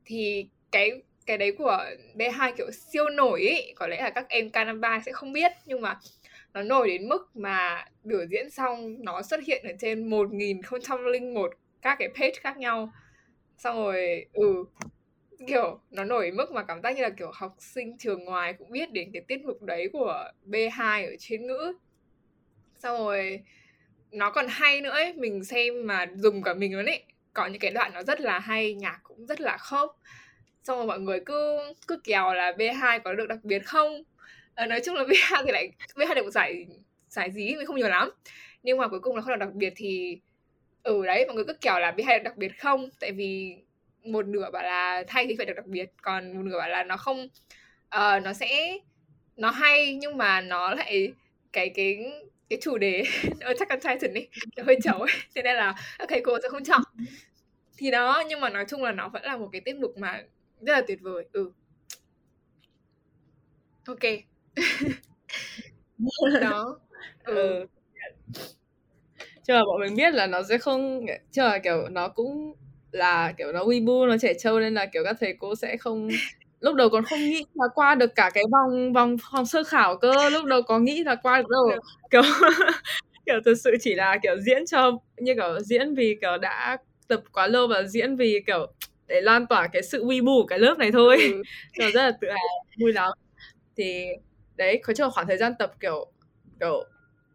[0.06, 1.86] Thì cái cái đấy của
[2.16, 5.82] B2 kiểu siêu nổi ấy có lẽ là các em K53 sẽ không biết nhưng
[5.82, 6.00] mà
[6.54, 11.96] nó nổi đến mức mà biểu diễn xong nó xuất hiện ở trên 1001 các
[12.00, 12.92] cái page khác nhau.
[13.58, 14.66] Xong rồi ừ
[15.48, 18.72] kiểu, nó nổi mức mà cảm giác như là, kiểu, học sinh trường ngoài cũng
[18.72, 21.74] biết đến cái tiết mục đấy của B2 ở trên ngữ.
[22.76, 23.44] Xong rồi,
[24.12, 27.04] nó còn hay nữa ấy, mình xem mà dùng cả mình luôn ấy.
[27.34, 29.90] Có những cái đoạn nó rất là hay, nhạc cũng rất là khớp.
[30.64, 34.04] Xong rồi mọi người cứ cứ kèo là B2 có được đặc biệt không?
[34.60, 36.66] À, nói chung là VH thì lại VH được một giải
[37.10, 38.10] giải gì mình không nhiều lắm.
[38.64, 40.20] Nhưng mà cuối cùng là không được đặc biệt thì
[40.84, 42.90] ừ đấy mọi người cứ kèo là VH được đặc biệt không?
[43.00, 43.56] Tại vì
[44.04, 46.84] một nửa bảo là thay thì phải được đặc biệt còn một nửa bảo là
[46.84, 47.24] nó không
[47.96, 48.78] uh, nó sẽ
[49.38, 51.14] nó hay nhưng mà nó lại
[51.54, 52.12] cái cái
[52.50, 53.04] cái chủ đề
[53.42, 55.12] ở chắc con trai chuẩn đi nó hơi chấu ấy.
[55.36, 56.82] Thế nên là các thầy cô sẽ không chọn.
[57.78, 60.24] Thì đó nhưng mà nói chung là nó vẫn là một cái tiết mục mà
[60.62, 61.26] rất là tuyệt vời.
[61.32, 61.52] Ừ.
[63.86, 64.29] Ok.
[66.42, 66.80] đó
[67.24, 67.36] ừ.
[67.36, 67.66] ừ.
[69.48, 72.54] chứ mà bọn mình biết là nó sẽ không chứ là kiểu nó cũng
[72.92, 76.08] là kiểu nó weibo nó trẻ trâu nên là kiểu các thầy cô sẽ không
[76.60, 79.98] lúc đầu còn không nghĩ là qua được cả cái vòng vòng vòng sơ khảo
[79.98, 81.70] cơ lúc đầu có nghĩ là qua được đâu
[82.12, 82.22] kiểu
[83.26, 86.78] kiểu thực sự chỉ là kiểu diễn cho như kiểu diễn vì kiểu đã
[87.08, 88.68] tập quá lâu và diễn vì kiểu
[89.08, 91.18] để lan tỏa cái sự bù của cái lớp này thôi
[91.80, 91.92] ừ.
[91.94, 93.12] rất là tự hào vui lắm
[93.78, 94.06] thì
[94.60, 96.12] đấy có trong khoảng thời gian tập kiểu
[96.60, 96.84] kiểu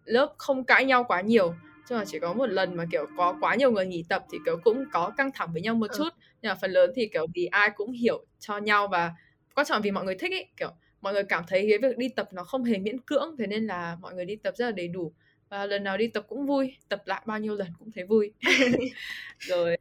[0.04, 1.54] lớp không cãi nhau quá nhiều.
[1.88, 4.38] Chứ mà chỉ có một lần mà kiểu có quá nhiều người nghỉ tập thì
[4.44, 5.96] kiểu cũng có căng thẳng với nhau một ừ.
[5.98, 6.08] chút.
[6.42, 9.12] Nhưng mà phần lớn thì kiểu vì ai cũng hiểu cho nhau và
[9.54, 10.70] quan trọng vì mọi người thích ấy kiểu
[11.00, 13.66] mọi người cảm thấy cái việc đi tập nó không hề miễn cưỡng thế nên
[13.66, 15.12] là mọi người đi tập rất là đầy đủ.
[15.48, 18.32] Và lần nào đi tập cũng vui tập lại bao nhiêu lần cũng thấy vui.
[19.38, 19.76] Rồi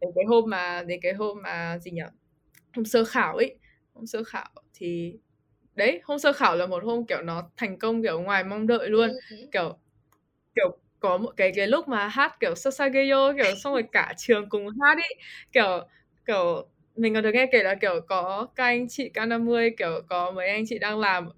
[0.00, 2.02] đến cái hôm mà đến cái hôm mà gì nhỉ
[2.74, 3.58] hôm sơ khảo ấy
[3.94, 5.18] hôm sơ khảo thì
[5.74, 8.88] đấy hôm sơ khảo là một hôm kiểu nó thành công kiểu ngoài mong đợi
[8.90, 9.10] luôn.
[9.30, 9.36] Ừ.
[9.52, 9.76] kiểu
[10.54, 14.48] kiểu có một cái cái lúc mà hát kiểu Sasageyo kiểu xong rồi cả trường
[14.48, 15.14] cùng hát ấy
[15.52, 15.80] kiểu
[16.26, 16.66] kiểu
[16.96, 20.48] mình còn được nghe kể là kiểu có các anh chị K50 kiểu có mấy
[20.48, 21.28] anh chị đang làm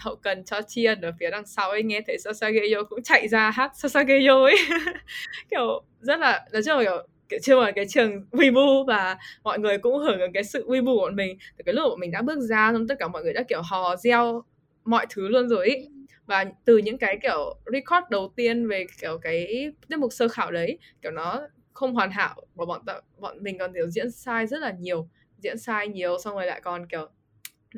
[0.00, 3.50] hậu cần cho Chiên ở phía đằng sau ấy nghe thấy Sasageyo cũng chạy ra
[3.50, 4.56] hát Sasageyo ấy.
[5.50, 7.06] Kiểu rất là nói chung là kiểu
[7.42, 11.00] chưa ở cái trường Weibo và mọi người cũng hưởng ứng cái sự Weibo của
[11.02, 11.38] bọn mình.
[11.58, 13.96] Từ cái lúc mình đã bước ra xong tất cả mọi người đã, kiểu, hò
[13.96, 14.42] reo
[14.84, 15.88] mọi thứ luôn rồi ấy
[16.26, 20.50] và từ những cái, kiểu, record đầu tiên về, kiểu, cái tiết mục sơ khảo
[20.50, 21.40] đấy, kiểu, nó
[21.72, 22.82] không hoàn hảo và bọn
[23.18, 25.08] bọn mình còn, kiểu, diễn sai rất là nhiều,
[25.38, 27.08] diễn sai nhiều, xong rồi lại còn, kiểu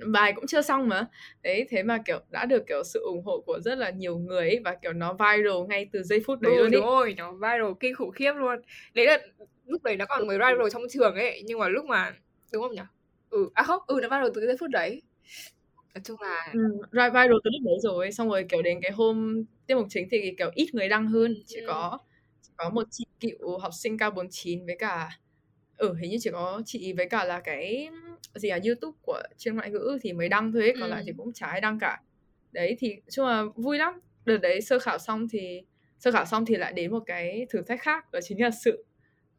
[0.07, 1.07] bài cũng chưa xong mà.
[1.43, 4.49] Đấy thế mà kiểu đã được kiểu sự ủng hộ của rất là nhiều người
[4.49, 7.33] ấy, và kiểu nó viral ngay từ giây phút đấy ừ, luôn đúng rồi nó
[7.33, 8.59] viral kinh khủng khiếp luôn.
[8.95, 9.19] Đấy là
[9.67, 12.13] lúc đấy nó còn mới viral trong trường ấy nhưng mà lúc mà
[12.53, 12.83] đúng không nhỉ?
[13.31, 15.03] Ừ à không ừ nó viral từ giây phút đấy.
[15.95, 16.61] Nói chung là ừ,
[16.93, 20.35] viral từ lúc đấy rồi xong rồi kiểu đến cái hôm tiết mục chính thì
[20.39, 21.35] kiểu ít người đăng hơn.
[21.47, 21.67] Chỉ ừ.
[21.69, 21.99] có
[22.43, 25.11] chỉ có một chị cựu học sinh K49 với cả
[25.77, 27.89] ừ hình như chỉ có chị với cả là cái
[28.35, 30.95] gì à YouTube của chuyên ngoại ngữ thì mới đăng thôi ấy, còn ừ.
[30.95, 32.01] lại thì cũng chả ai đăng cả
[32.53, 35.63] đấy thì chung là vui lắm đợt đấy sơ khảo xong thì
[35.99, 38.85] sơ khảo xong thì lại đến một cái thử thách khác đó chính là sự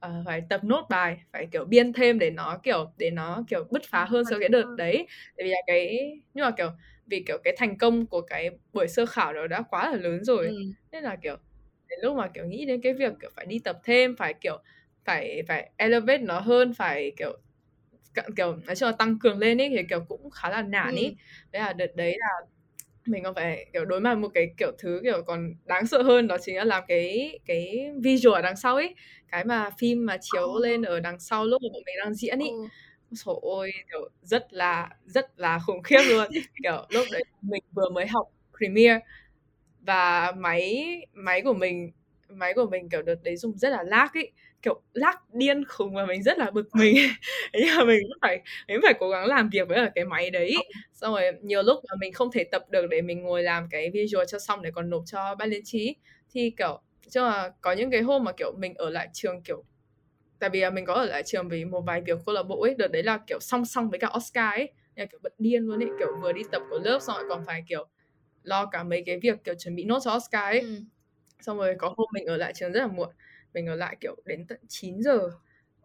[0.06, 3.64] uh, phải tập nốt bài phải kiểu biên thêm để nó kiểu để nó kiểu
[3.72, 5.08] bứt phá hơn so cái đợt đấy
[5.38, 6.70] tại vì là cái nhưng mà kiểu
[7.06, 10.24] vì kiểu cái thành công của cái buổi sơ khảo đó đã quá là lớn
[10.24, 10.58] rồi ừ.
[10.92, 11.36] nên là kiểu
[11.90, 14.58] đến lúc mà kiểu nghĩ đến cái việc kiểu phải đi tập thêm phải kiểu
[15.06, 17.38] phải phải elevate nó hơn phải kiểu
[18.36, 21.06] kiểu nói chung là tăng cường lên ấy thì kiểu cũng khá là nản ý
[21.06, 21.14] ừ.
[21.52, 22.46] đấy là đợt đấy là
[23.06, 26.28] mình còn phải kiểu đối mặt một cái kiểu thứ kiểu còn đáng sợ hơn
[26.28, 28.96] đó chính là làm cái cái visual ở đằng sau ấy
[29.32, 30.62] cái mà phim mà chiếu oh.
[30.62, 32.70] lên ở đằng sau lúc mà bọn mình đang diễn ý oh.
[33.26, 36.28] Trời ơi, kiểu rất là rất là khủng khiếp luôn
[36.64, 38.28] kiểu lúc đấy mình vừa mới học
[38.58, 39.00] Premiere
[39.82, 41.92] và máy máy của mình
[42.30, 44.32] máy của mình kiểu đợt đấy dùng rất là lag ấy
[44.66, 46.96] kiểu lắc điên khùng và mình rất là bực mình.
[47.54, 50.56] Nhưng mà mình cũng phải mình phải cố gắng làm việc với cái máy đấy.
[50.94, 53.90] Xong rồi nhiều lúc mà mình không thể tập được để mình ngồi làm cái
[53.92, 55.96] visual cho xong để còn nộp cho ban liên trí.
[56.34, 59.64] Thì kiểu chứ mà có những cái hôm mà kiểu mình ở lại trường kiểu
[60.40, 62.76] tại vì mình có ở lại trường vì một vài việc câu lạc bộ ấy
[62.78, 64.70] đợt đấy là kiểu song song với cả Oscar ấy.
[64.96, 67.46] Là kiểu bận điên luôn ấy kiểu vừa đi tập của lớp xong rồi còn
[67.46, 67.86] phải kiểu
[68.44, 70.60] lo cả mấy cái việc kiểu chuẩn bị nốt cho Oscar ấy.
[70.60, 70.76] Ừ.
[71.42, 73.10] xong rồi có hôm mình ở lại trường rất là muộn
[73.56, 75.20] mình ở lại kiểu đến tận 9 giờ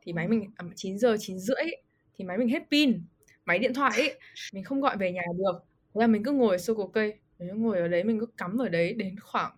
[0.02, 1.64] thì máy mình à, 9 giờ 9 rưỡi
[2.14, 3.02] thì máy mình hết pin
[3.44, 4.18] máy điện thoại ấy
[4.52, 5.58] mình không gọi về nhà được
[5.94, 8.26] thế là mình cứ ngồi sau cổ cây mình cứ ngồi ở đấy mình cứ
[8.36, 9.52] cắm ở đấy đến khoảng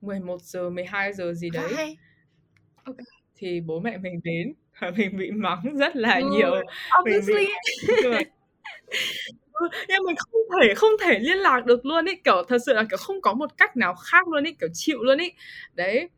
[0.00, 1.96] 11 giờ 12 giờ gì đấy.
[2.84, 3.04] Okay.
[3.36, 6.64] thì bố mẹ mình đến và mình bị mắng rất là Ừ, nhiều mình
[7.00, 7.46] Obviously.
[7.46, 8.14] bị
[9.52, 12.72] Ừ, nhưng mình không thể không thể liên lạc được luôn ấy kiểu thật sự
[12.72, 15.32] là kiểu không có một cách nào khác luôn ấy kiểu chịu luôn ấy
[15.74, 16.08] đấy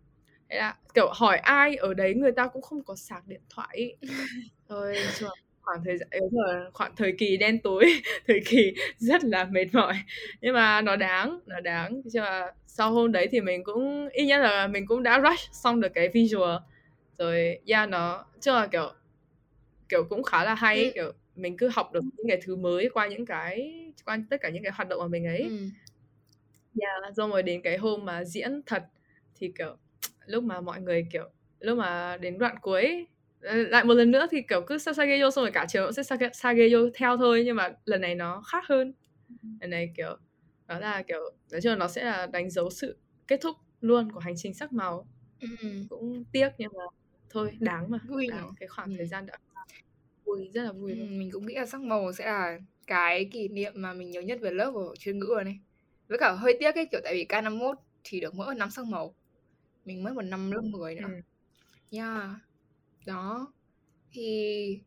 [0.58, 3.96] là, kiểu hỏi ai ở đấy người ta cũng không có sạc điện thoại
[4.68, 5.30] là
[5.62, 7.84] khoảng thời gian là khoảng thời kỳ đen tối
[8.26, 9.94] thời kỳ rất là mệt mỏi.
[10.40, 12.02] Nhưng mà nó đáng nó đáng.
[12.04, 15.48] Nhưng mà sau hôm đấy thì mình cũng ít nhất là mình cũng đã rush
[15.52, 16.56] xong được cái visual.
[17.18, 18.92] Rồi yeah nó chung là kiểu
[19.88, 20.90] kiểu cũng khá là hay Ừ.
[20.94, 23.74] kiểu mình cứ học được những cái thứ mới qua những cái
[24.04, 25.42] qua tất cả những cái hoạt động mà mình ấy.
[25.42, 25.68] Ừ.
[26.80, 28.84] yeah rồi đến cái hôm mà diễn thật
[29.36, 29.76] thì kiểu
[30.30, 31.24] lúc mà mọi người kiểu
[31.60, 33.06] lúc mà đến đoạn cuối
[33.42, 36.02] ờ, lại một lần nữa thì kiểu cứ Sasageyo xong rồi cả trường cũng sẽ
[36.16, 38.92] Sage- Sageyo theo thôi nhưng mà lần này nó khác hơn
[39.60, 40.16] lần này kiểu
[40.68, 41.20] đó là kiểu
[41.52, 42.96] nói chung là nó sẽ là đánh dấu sự
[43.28, 45.06] kết thúc luôn của hành trình sắc màu
[45.40, 45.48] Ừ.
[45.90, 46.84] cũng tiếc nhưng mà
[47.30, 48.94] thôi đáng mà Vui đáng cái khoảng Ừ.
[48.98, 49.38] thời gian đã
[50.24, 53.24] vui rất là vui Ừ, luôn mình cũng nghĩ là sắc màu sẽ là cái
[53.32, 55.60] kỷ niệm mà mình nhớ nhất về lớp ở chuyên ngữ rồi này.
[56.08, 57.74] Với cả hơi tiếc ấy, kiểu tại vì K51
[58.04, 59.14] thì được mỗi năm sắc màu.
[59.84, 61.02] Mình mất một năm lớp 10 nữa.
[61.08, 61.20] ừ.
[61.90, 62.30] Yeah.
[63.06, 63.52] Đó.
[64.12, 64.80] Thì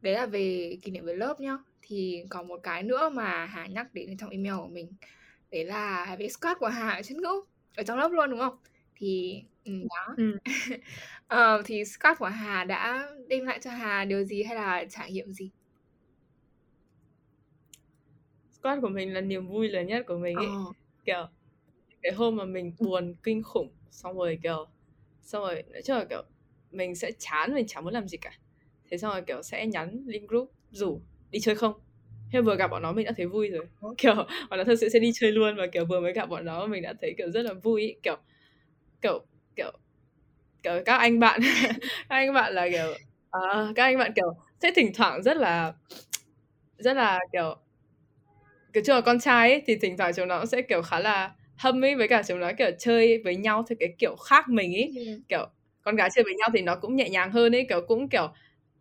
[0.00, 1.58] đấy là về kỷ niệm về lớp nhá.
[1.82, 4.92] Thì còn một cái nữa mà Hà nhắc đến trong email của mình.
[5.50, 7.42] Đấy là về squad của Hà ở chuyên ngữ.
[7.76, 8.56] Ở trong lớp luôn đúng không?
[8.96, 10.14] Thì ừ, đó.
[10.16, 10.38] Ừ.
[11.28, 15.12] Ờ, thì squad của Hà đã đem lại cho Hà điều gì hay là trải
[15.12, 15.50] nghiệm gì?
[18.52, 20.72] squad của mình là niềm vui lớn nhất của mình ấy Ờ.
[21.04, 21.26] kiểu
[22.02, 24.66] cái hôm mà mình buồn kinh khủng xong rồi kiểu
[25.22, 26.22] xong rồi nói chung là kiểu
[26.70, 28.32] mình sẽ chán mình chẳng muốn làm gì cả.
[28.90, 31.72] Thế xong rồi kiểu sẽ nhắn link group rủ đi chơi không?
[32.32, 33.66] Thế vừa gặp bọn nó mình đã thấy vui rồi.
[33.98, 34.14] Kiểu
[34.50, 36.66] bọn nó thật sự sẽ đi chơi luôn và kiểu vừa mới gặp bọn nó
[36.66, 37.94] mình đã thấy kiểu rất là vui ý.
[38.02, 38.16] kiểu
[39.02, 39.26] kiểu
[39.56, 39.72] kiểu
[40.62, 41.40] kiểu các anh bạn
[41.80, 42.94] các anh bạn là kiểu
[43.30, 45.72] à, các anh bạn kiểu sẽ thỉnh thoảng rất là
[46.78, 47.56] rất là kiểu
[48.72, 51.00] kiểu chung là con trai ấy, thì thỉnh thoảng chúng nó cũng sẽ kiểu khá
[51.00, 54.48] là hâm ấy với cả chúng nó kiểu chơi với nhau theo cái kiểu khác
[54.48, 55.20] mình ấy Ừ.
[55.28, 55.46] kiểu
[55.82, 58.28] con gái chơi với nhau thì nó cũng nhẹ nhàng hơn ấy kiểu cũng kiểu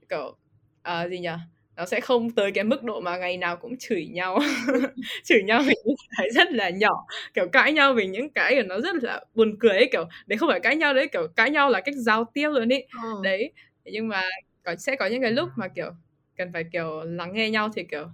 [0.09, 0.37] kiểu
[0.81, 1.29] à, gì nhỉ
[1.75, 4.39] nó sẽ không tới cái mức độ mà ngày nào cũng chửi nhau
[5.23, 8.61] chửi nhau vì những cái rất là nhỏ kiểu cãi nhau vì những cái của
[8.67, 11.49] nó rất là buồn cười ấy kiểu đấy không phải cãi nhau đấy kiểu cãi
[11.51, 13.09] nhau là cách giao tiếp luôn ấy Ờ.
[13.23, 13.51] đấy
[13.85, 14.21] nhưng mà
[14.63, 15.91] có sẽ có những cái lúc mà kiểu
[16.37, 18.07] cần phải kiểu lắng nghe nhau thì kiểu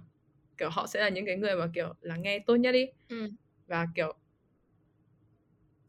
[0.58, 3.30] kiểu họ sẽ là những cái người mà kiểu lắng nghe tốt nhất đi Ừ.
[3.66, 4.12] và kiểu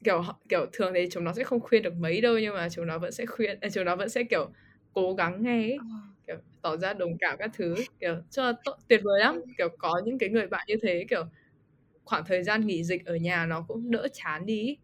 [0.07, 2.87] kiểu kiểu thường thì chúng nó sẽ không khuyên được mấy đâu nhưng mà chúng
[2.87, 4.49] nó vẫn sẽ khuyên à, chúng nó vẫn sẽ kiểu
[4.93, 5.85] cố gắng nghe ấy, Ờ.
[6.27, 10.01] kiểu tỏ ra đồng cảm các thứ kiểu cho tốt, tuyệt vời lắm kiểu có
[10.05, 11.25] những cái người bạn như thế kiểu
[12.05, 14.77] khoảng thời gian nghỉ dịch ở nhà nó cũng đỡ chán đi.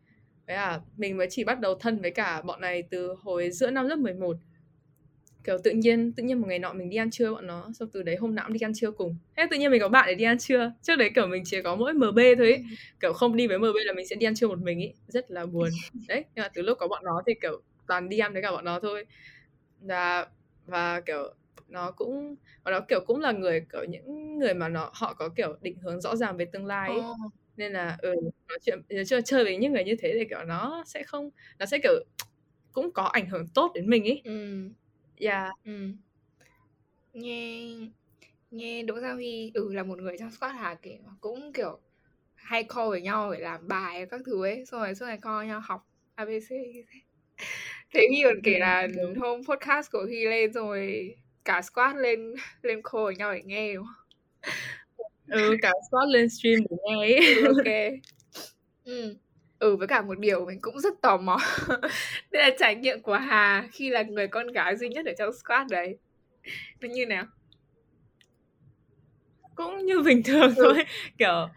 [0.48, 3.72] Thế là mình mới chỉ bắt đầu thân với cả bọn này từ hồi giữa
[3.72, 4.38] năm lớp 11
[5.44, 7.90] kiểu tự nhiên tự nhiên một ngày nọ mình đi ăn trưa bọn nó xong
[7.94, 9.16] từ đấy hôm nào cũng đi ăn trưa cùng.
[9.38, 10.72] Thế tự nhiên mình có bạn để đi ăn trưa.
[10.82, 12.64] Trước đấy kiểu mình chỉ có mỗi mb thôi ấy.
[13.02, 15.32] kiểu không đi với mb là mình sẽ đi ăn trưa một mình ý rất
[15.32, 15.70] là buồn.
[16.08, 18.52] Đấy nhưng mà từ lúc có bọn nó thì kiểu toàn đi ăn với cả
[18.52, 19.06] bọn nó thôi.
[19.82, 20.28] Và
[20.66, 21.34] và kiểu
[21.68, 25.30] nó cũng bọn nó kiểu cũng là người kiểu những người mà nó họ có
[25.30, 27.00] kiểu định hướng rõ ràng về tương lai ấy.
[27.00, 27.14] Ờ.
[27.58, 28.14] nên là ừ
[28.50, 31.30] nói chuyện chơi chơi với những người như thế thì kiểu nó sẽ không
[31.60, 31.94] nó sẽ kiểu
[32.72, 34.22] cũng có ảnh hưởng tốt đến mình ấy.
[34.24, 34.70] Ừ.
[35.20, 35.72] yeah Ừ.
[37.14, 37.68] Nghe
[38.52, 41.80] nghe Đỗ Gia Huy ừ là một người trong squad Hà mà cũng kiểu
[42.36, 45.48] hay call với nhau để làm bài các thứ ấy xong rồi suốt ngày call
[45.48, 47.00] nhau học ABC thế.
[48.10, 49.16] Huy còn kể là đúng.
[49.16, 53.74] hôm podcast của Huy lên rồi cả squad lên lên call với nhau để nghe
[53.74, 54.04] đúng không?
[55.28, 57.66] ừ cả squad lên stream để nghe ấy Ừ, ok.
[58.86, 59.16] Ừ.
[59.64, 61.38] Ừ với cả một điều mình cũng rất tò mò.
[62.32, 65.30] Đây là trải nghiệm của Hà khi là người con gái duy nhất ở trong
[65.34, 65.98] squad đấy.
[66.82, 67.26] Nó như nào?
[69.56, 70.64] cũng như bình thường Ừ.
[70.64, 70.84] thôi.
[71.18, 71.50] Kiểu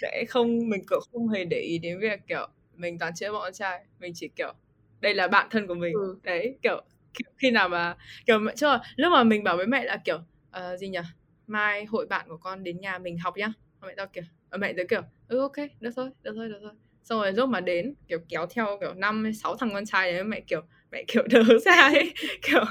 [0.00, 2.46] sẽ không mình cũng không hề để ý đến việc kiểu
[2.76, 3.84] mình toàn chơi bọn trai.
[4.00, 4.52] Mình chỉ kiểu
[5.00, 5.94] đây là bạn thân của mình.
[5.94, 6.18] Ừ.
[6.22, 6.82] đấy kiểu,
[7.14, 7.96] kiểu khi nào mà
[8.26, 10.18] kiểu mẹ cho lúc mà mình bảo với mẹ là kiểu
[10.50, 10.98] ờ, gì nhỉ?
[11.46, 13.52] Mai hội bạn của con đến nhà mình học nhá.
[13.82, 14.24] Mẹ tao kiểu
[14.58, 16.72] mẹ tao kiểu ừ ok được thôi được thôi được thôi
[17.04, 20.24] xong rồi lúc mà đến kiểu kéo theo kiểu năm sáu thằng con trai đấy
[20.24, 20.60] mẹ kiểu
[20.92, 22.64] mẹ kiểu đỡ ra ấy kiểu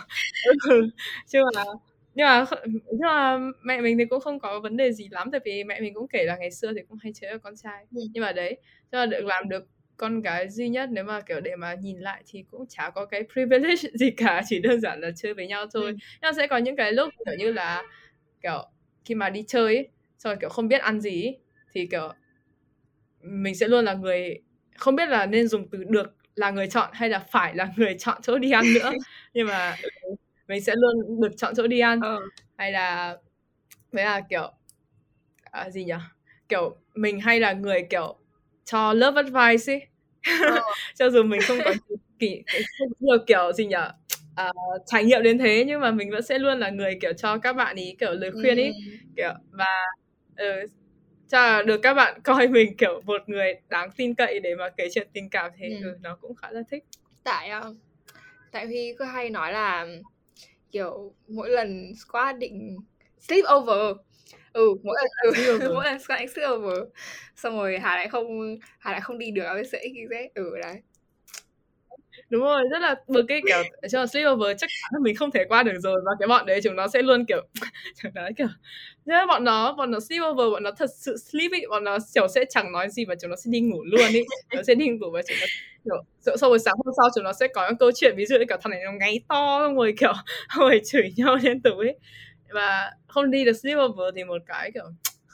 [0.69, 0.89] ừ
[1.27, 1.63] chứ mà
[2.15, 5.41] nhưng mà nhưng mà mẹ mình thì cũng không có vấn đề gì lắm tại
[5.45, 7.85] vì mẹ mình cũng kể là ngày xưa thì cũng hay chơi với con trai
[7.95, 8.01] Ừ.
[8.13, 8.57] nhưng mà đấy
[8.91, 9.67] cho là được làm được
[9.97, 13.05] con gái duy nhất nếu mà kiểu để mà nhìn lại thì cũng chả có
[13.05, 15.91] cái privilege gì cả chỉ đơn giản là chơi với nhau thôi Ừ.
[15.99, 17.83] nhưng mà sẽ có những cái lúc kiểu như là
[18.43, 18.63] kiểu
[19.05, 19.87] khi mà đi chơi ấy,
[20.19, 21.39] xong rồi kiểu không biết ăn gì ấy,
[21.73, 22.13] thì kiểu
[23.23, 24.39] mình sẽ luôn là người
[24.77, 27.95] không biết là nên dùng từ được là người chọn hay là phải là người
[27.99, 28.91] chọn chỗ đi ăn nữa
[29.33, 29.75] nhưng mà
[30.47, 32.19] mình sẽ luôn được chọn chỗ đi ăn ừ.
[32.57, 33.17] hay là
[33.91, 34.51] với là kiểu
[35.51, 35.93] à, gì nhỉ
[36.49, 38.15] kiểu mình hay là người kiểu
[38.65, 39.87] cho love advice ấy
[40.49, 40.59] ừ.
[40.95, 41.73] cho dù mình không có
[42.19, 42.43] kỳ
[42.79, 43.75] không nhiều kiểu gì nhỉ
[44.41, 47.37] uh, trải nghiệm đến thế nhưng mà mình vẫn sẽ luôn là người kiểu cho
[47.37, 48.97] các bạn ý kiểu lời khuyên ý ừ.
[49.15, 49.85] kiểu và
[50.31, 50.69] uh,
[51.33, 54.87] cho được các bạn coi mình kiểu một người đáng tin cậy để mà kể
[54.91, 55.69] chuyện tình cảm thế.
[55.81, 55.87] Ừ.
[55.87, 56.83] ừ nó cũng khá là thích.
[57.23, 57.75] Tại uh,
[58.51, 59.87] tại huy cứ hay nói là
[60.71, 62.77] kiểu mỗi lần squat định
[63.21, 63.97] sleep over.
[64.53, 66.79] Ừ mỗi lần ừ, mỗi lần squat sleep over.
[67.35, 70.51] Xong rồi hà lại không hà lại không đi được với sẽ khi dễ ừ
[70.63, 70.81] đấy
[72.33, 75.45] đúng rồi rất là bực cái kiểu cho sleepover chắc chắn là mình không thể
[75.49, 77.41] qua được rồi và cái bọn đấy chúng nó sẽ luôn kiểu
[78.01, 78.47] chúng nó kiểu
[79.05, 82.45] nhớ bọn nó bọn nó sleepover bọn nó thật sự sleepy bọn nó kiểu sẽ
[82.49, 84.23] chẳng nói gì và chúng nó sẽ đi ngủ luôn ý
[84.55, 85.47] nó sẽ đi ngủ và chúng nó
[86.25, 88.35] kiểu sau buổi sáng hôm sau chúng nó sẽ có những câu chuyện ví dụ
[88.37, 90.13] như kiểu thằng này nó ngáy to xong rồi kiểu
[90.59, 91.97] rồi chửi nhau liên tục ấy.
[92.49, 94.83] Và không đi được sleepover thì một cái kiểu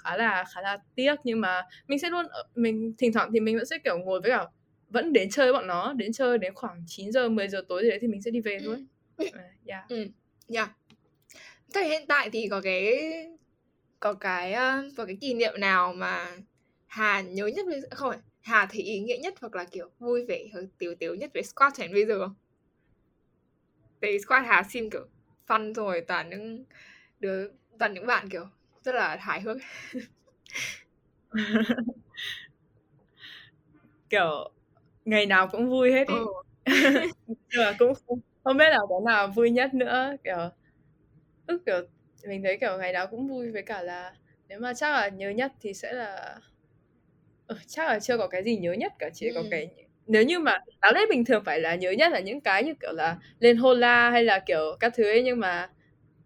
[0.03, 2.25] khá là khá là tiếc nhưng mà mình sẽ luôn
[2.55, 4.45] mình thỉnh thoảng thì mình vẫn sẽ kiểu ngồi với cả
[4.89, 7.89] vẫn đến chơi bọn nó đến chơi đến khoảng 9 giờ 10 giờ tối gì
[7.89, 8.85] đấy thì mình sẽ đi về ừ.
[9.17, 9.17] thôi
[9.65, 10.07] yeah ừ.
[10.53, 10.69] yeah
[11.73, 13.11] Thế hiện tại thì có cái
[13.99, 14.55] có cái
[14.97, 16.27] có cái kỷ niệm nào mà
[16.87, 20.25] Hà nhớ nhất với không phải Hà thấy ý nghĩa nhất hoặc là kiểu vui
[20.25, 22.35] vẻ hoặc tiểu tiểu nhất với squat hiện bây giờ không?
[23.99, 25.05] Tại squat Hà xin kiểu
[25.47, 26.65] fun rồi toàn những
[27.19, 28.45] đứa toàn những bạn kiểu
[28.83, 29.57] rất là hài hước
[34.09, 34.51] kiểu
[35.09, 36.25] ngày nào cũng vui hết ý ừ.
[37.27, 40.49] nhưng mà cũng không, không biết là cái nào vui nhất nữa kiểu
[41.47, 41.81] ức kiểu
[42.27, 44.13] mình thấy kiểu ngày nào cũng vui với cả là
[44.47, 46.39] nếu mà chắc là nhớ nhất thì sẽ là
[47.47, 49.33] ừ, chắc là chưa có cái gì nhớ nhất cả chỉ ừ.
[49.35, 49.69] có cái
[50.07, 52.73] nếu như mà đáng lẽ bình thường phải là nhớ nhất là những cái như
[52.81, 55.69] kiểu là lên hola hay là kiểu các thứ ấy nhưng mà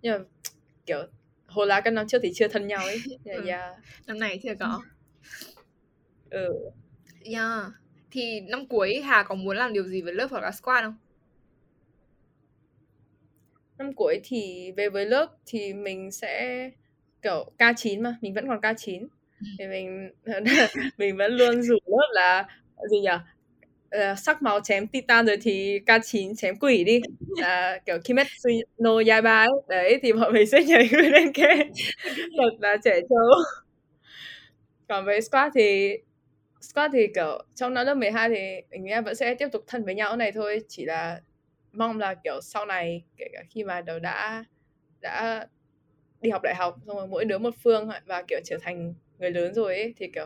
[0.01, 0.25] nhưng mà
[0.85, 1.03] kiểu
[1.47, 3.47] hola các năm trước thì chưa thân nhau ấy yeah, ừ.
[3.47, 3.75] yeah.
[4.07, 4.81] năm này chưa có
[6.29, 6.69] ừ
[7.33, 7.82] yeah
[8.13, 10.95] thì năm cuối Hà có muốn làm điều gì với lớp hoặc là squad không?
[13.77, 16.69] Năm cuối thì về với lớp thì mình sẽ
[17.21, 19.01] kiểu K9 mà, mình vẫn còn K9.
[19.01, 19.07] Ừ.
[19.59, 20.09] Thì mình
[20.97, 22.47] mình vẫn luôn rủ lớp là
[22.91, 23.09] gì nhỉ?
[23.97, 27.01] Uh, sắc máu chém titan rồi thì K9 chém quỷ đi
[27.37, 31.69] là kiểu Kimetsu no Yaiba ấy đấy thì bọn mình sẽ nhảy lên cái
[32.37, 33.43] thật là trẻ trâu
[34.87, 35.97] còn với squad thì
[36.63, 39.85] Scott thì kiểu trong năm lớp 12 thì mình nghĩ vẫn sẽ tiếp tục thân
[39.85, 41.21] với nhau này thôi chỉ là
[41.71, 44.45] mong là kiểu sau này kể cả khi mà đều đã
[45.01, 45.47] đã
[46.21, 49.31] đi học đại học xong rồi mỗi đứa một phương và kiểu trở thành người
[49.31, 50.25] lớn rồi ấy thì kiểu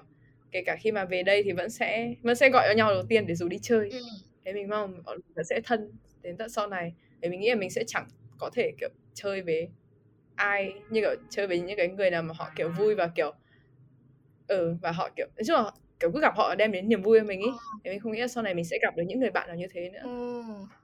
[0.52, 3.04] kể cả khi mà về đây thì vẫn sẽ vẫn sẽ gọi cho nhau đầu
[3.10, 4.00] tiên để dù đi chơi ừ.
[4.46, 7.56] thế mình mong bọn mình sẽ thân đến tận sau này để mình nghĩ là
[7.56, 8.08] mình sẽ chẳng
[8.40, 9.68] có thể kiểu chơi với
[10.36, 13.34] ai như kiểu chơi với những cái người nào mà họ kiểu vui và kiểu
[14.48, 17.20] ừ và họ kiểu nói chung là kiểu cứ gặp họ đem đến niềm vui
[17.20, 17.58] cho mình ý ờ.
[17.84, 19.56] thì mình không nghĩ là sau này mình sẽ gặp được những người bạn nào
[19.56, 20.44] như thế nữa ừ,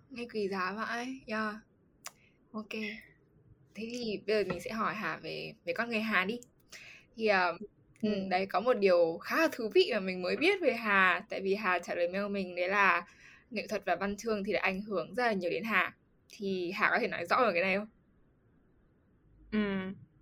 [0.10, 1.56] nghe quý giá vậy yeah.
[2.52, 2.70] ok
[3.76, 6.40] thế thì bây giờ mình sẽ hỏi Hà về về con người Hà đi
[7.16, 7.62] thì uh,
[8.02, 8.10] ừ.
[8.30, 11.42] đấy có một điều khá là thú vị mà mình mới biết về Hà tại
[11.42, 13.06] vì Hà trả lời mail mình đấy là
[13.52, 15.94] nghệ thuật và văn chương thì đã ảnh hưởng rất là nhiều đến Hà
[16.30, 17.88] thì Hà có thể nói rõ về cái này không?
[19.52, 19.60] Ừ,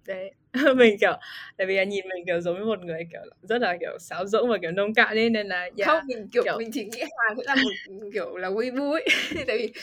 [0.07, 0.31] đấy.
[0.75, 1.13] Mình kiểu
[1.57, 4.25] tại vì là nhìn mình kiểu giống như một người kiểu rất là kiểu sáo
[4.25, 6.85] rỗng và kiểu nông cạn nên nên là yeah, không mình kiểu, kiểu mình chỉ
[6.85, 9.01] nghĩ Hà cũng là một kiểu là vui vui
[9.47, 9.73] tại vì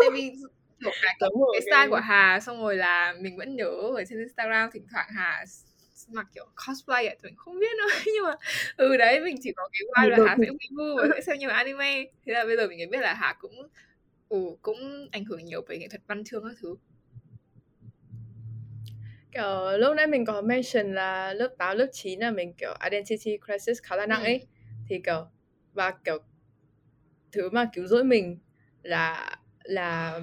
[0.00, 0.32] tại vì
[0.80, 4.18] một cái, cái, cái style của Hà xong rồi là mình vẫn nhớ ở trên
[4.18, 5.44] Instagram thỉnh thoảng Hà
[6.08, 7.94] mặc kiểu cosplay ấy, mình không biết nữa.
[8.06, 8.34] Nhưng mà
[8.76, 10.46] ừ đấy mình chỉ có cái vibe là Hà sẽ
[10.76, 12.04] vui và sẽ xem nhiều anime.
[12.26, 13.68] Thế là bây giờ mình mới biết là Hà cũng
[14.28, 16.74] ừ, cũng ảnh hưởng nhiều về nghệ thuật văn chương các thứ
[19.36, 23.38] Kiểu lúc nãy mình có mention là lớp 8, lớp 9 là mình kiểu identity
[23.46, 24.38] crisis khá là nặng ấy.
[24.38, 24.48] Ừm.
[24.88, 25.26] Thì kiểu
[25.74, 26.18] và kiểu
[27.32, 28.38] thứ mà cứu rỗi mình
[28.82, 30.20] là là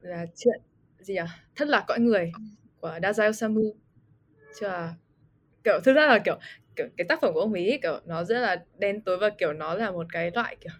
[0.00, 0.60] là chuyện
[0.98, 1.20] gì nhỉ?
[1.56, 2.32] Thất lạc cõi người
[2.80, 3.74] của Dazai Osamu.
[4.60, 4.94] Chứ là
[5.64, 6.38] kiểu thực ra là kiểu
[6.76, 9.52] kiểu cái tác phẩm của ông ấy kiểu nó rất là đen tối và kiểu
[9.52, 10.72] nó là một cái loại kiểu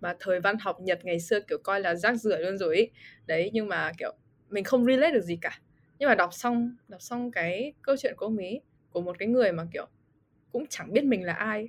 [0.00, 2.90] mà thời văn học Nhật ngày xưa kiểu coi là rác rưởi luôn rồi ấy.
[3.26, 4.12] Đấy nhưng mà kiểu
[4.48, 5.58] mình không relate được gì cả
[5.98, 9.28] nhưng mà đọc xong đọc xong cái câu chuyện của ông ấy của một cái
[9.28, 9.86] người mà kiểu
[10.52, 11.68] cũng chẳng biết mình là ai.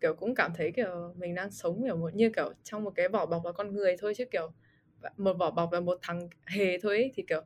[0.00, 3.08] Kiểu cũng cảm thấy kiểu mình đang sống kiểu một như kiểu trong một cái
[3.08, 4.52] vỏ bọc là con người thôi chứ kiểu
[5.16, 7.40] một vỏ bọc là một thằng hề thôi ấy, thì kiểu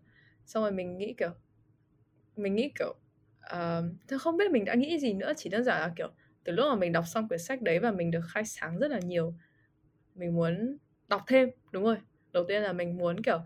[0.47, 1.31] xong rồi mình nghĩ kiểu
[2.37, 2.95] mình nghĩ kiểu
[3.41, 6.09] ờ, uh, tôi không biết mình đã nghĩ gì nữa chỉ đơn giản là kiểu
[6.45, 8.91] từ lúc mà mình đọc xong quyển sách đấy và mình được khai sáng rất
[8.91, 9.35] là nhiều
[10.15, 10.77] mình muốn
[11.09, 11.97] đọc thêm đúng rồi.
[12.33, 13.39] Đầu tiên là mình muốn kiểu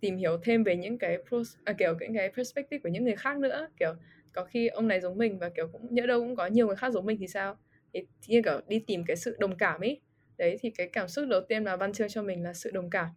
[0.00, 3.16] tìm hiểu thêm về những cái pros, à, kiểu những cái perspective của những người
[3.16, 3.68] khác nữa.
[3.80, 3.94] Kiểu
[4.32, 6.76] có khi ông này giống mình và kiểu cũng nhỡ đâu cũng có nhiều người
[6.76, 7.56] khác giống mình thì sao?
[7.94, 10.00] Thì, như kiểu đi tìm cái sự đồng cảm ấy
[10.38, 12.90] đấy thì cái cảm xúc đầu tiên mà văn chương cho mình là sự đồng
[12.90, 13.08] cảm.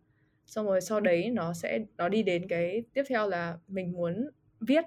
[0.47, 4.29] Xong rồi sau đấy nó sẽ nó đi đến cái tiếp theo là mình muốn
[4.61, 4.85] viết.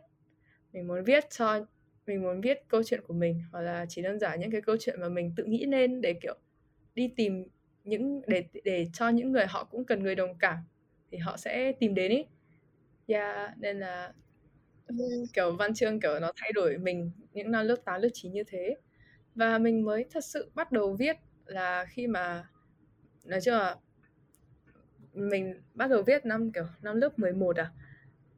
[0.72, 1.66] Mình muốn viết cho
[2.06, 4.76] mình muốn viết câu chuyện của mình hoặc là chỉ đơn giản những cái câu
[4.80, 6.34] chuyện mà mình tự nghĩ lên để kiểu
[6.94, 7.44] đi tìm
[7.84, 10.56] những để để cho những người họ cũng cần người đồng cảm
[11.10, 12.24] thì họ sẽ tìm đến ý.
[13.06, 14.12] Yeah nên là
[15.32, 18.44] kiểu văn chương kiểu nó thay đổi mình những năm lớp 8, lớp 9 như
[18.44, 18.76] thế.
[19.34, 22.48] Và mình mới thật sự bắt đầu viết là khi mà
[23.24, 23.76] nói chung là
[25.12, 27.70] mình bắt đầu viết năm kiểu năm lớp 11 à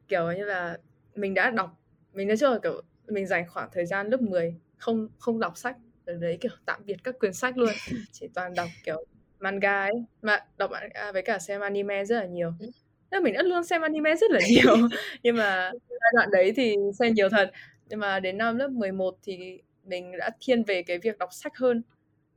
[0.07, 0.77] kiểu như là
[1.15, 1.79] mình đã đọc
[2.13, 5.57] mình nói chung là kiểu mình dành khoảng thời gian lớp 10 không không đọc
[5.57, 7.69] sách rồi đấy kiểu tạm biệt các quyển sách luôn
[8.11, 9.05] chỉ toàn đọc kiểu
[9.39, 12.53] manga ấy mà đọc manga với cả xem anime rất là nhiều.
[12.59, 12.67] Ừ.
[13.11, 14.75] nên mình đã luôn xem anime rất là nhiều.
[15.23, 17.51] Nhưng mà giai đoạn đấy thì xem nhiều thật.
[17.89, 21.57] Nhưng mà đến năm lớp 11 thì mình đã thiên về cái việc đọc sách
[21.57, 21.83] hơn.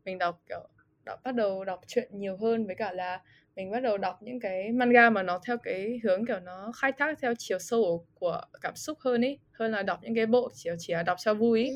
[0.04, 0.68] Mình đọc kiểu
[1.04, 2.66] đọc bắt đầu đọc truyện nhiều hơn.
[2.66, 3.20] Với cả là
[3.56, 6.92] mình bắt đầu đọc những cái manga mà nó theo cái hướng kiểu nó khai
[6.98, 10.50] thác theo chiều sâu của cảm xúc hơn ấy hơn là đọc những cái bộ
[10.54, 11.70] chỉ chỉ là đọc cho vui ấy.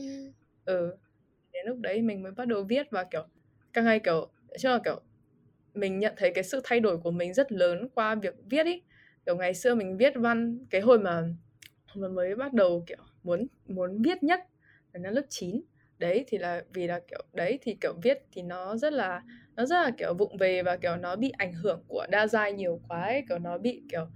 [0.65, 0.81] ừ.
[0.91, 0.97] ừ.
[1.53, 3.23] Đến lúc đấy mình mới bắt đầu viết và kiểu
[3.73, 5.01] càng ngày kiểu chứ là kiểu
[5.77, 8.83] mình nhận thấy cái sự thay đổi của mình rất lớn qua việc viết ý.
[9.27, 11.23] Kiểu, ngày xưa mình viết văn, cái hồi mà
[11.95, 14.41] mà mới bắt đầu, kiểu, muốn muốn viết nhất
[14.93, 15.63] là năm lớp 9
[15.99, 19.23] đấy, thì là vì là, kiểu, đấy, thì, kiểu, viết thì nó rất là,
[19.57, 22.53] nó rất là, kiểu, vụng về và, kiểu, nó bị ảnh hưởng của đa giai
[22.53, 23.23] nhiều quá ấy.
[23.29, 24.07] Kiểu, nó bị, kiểu,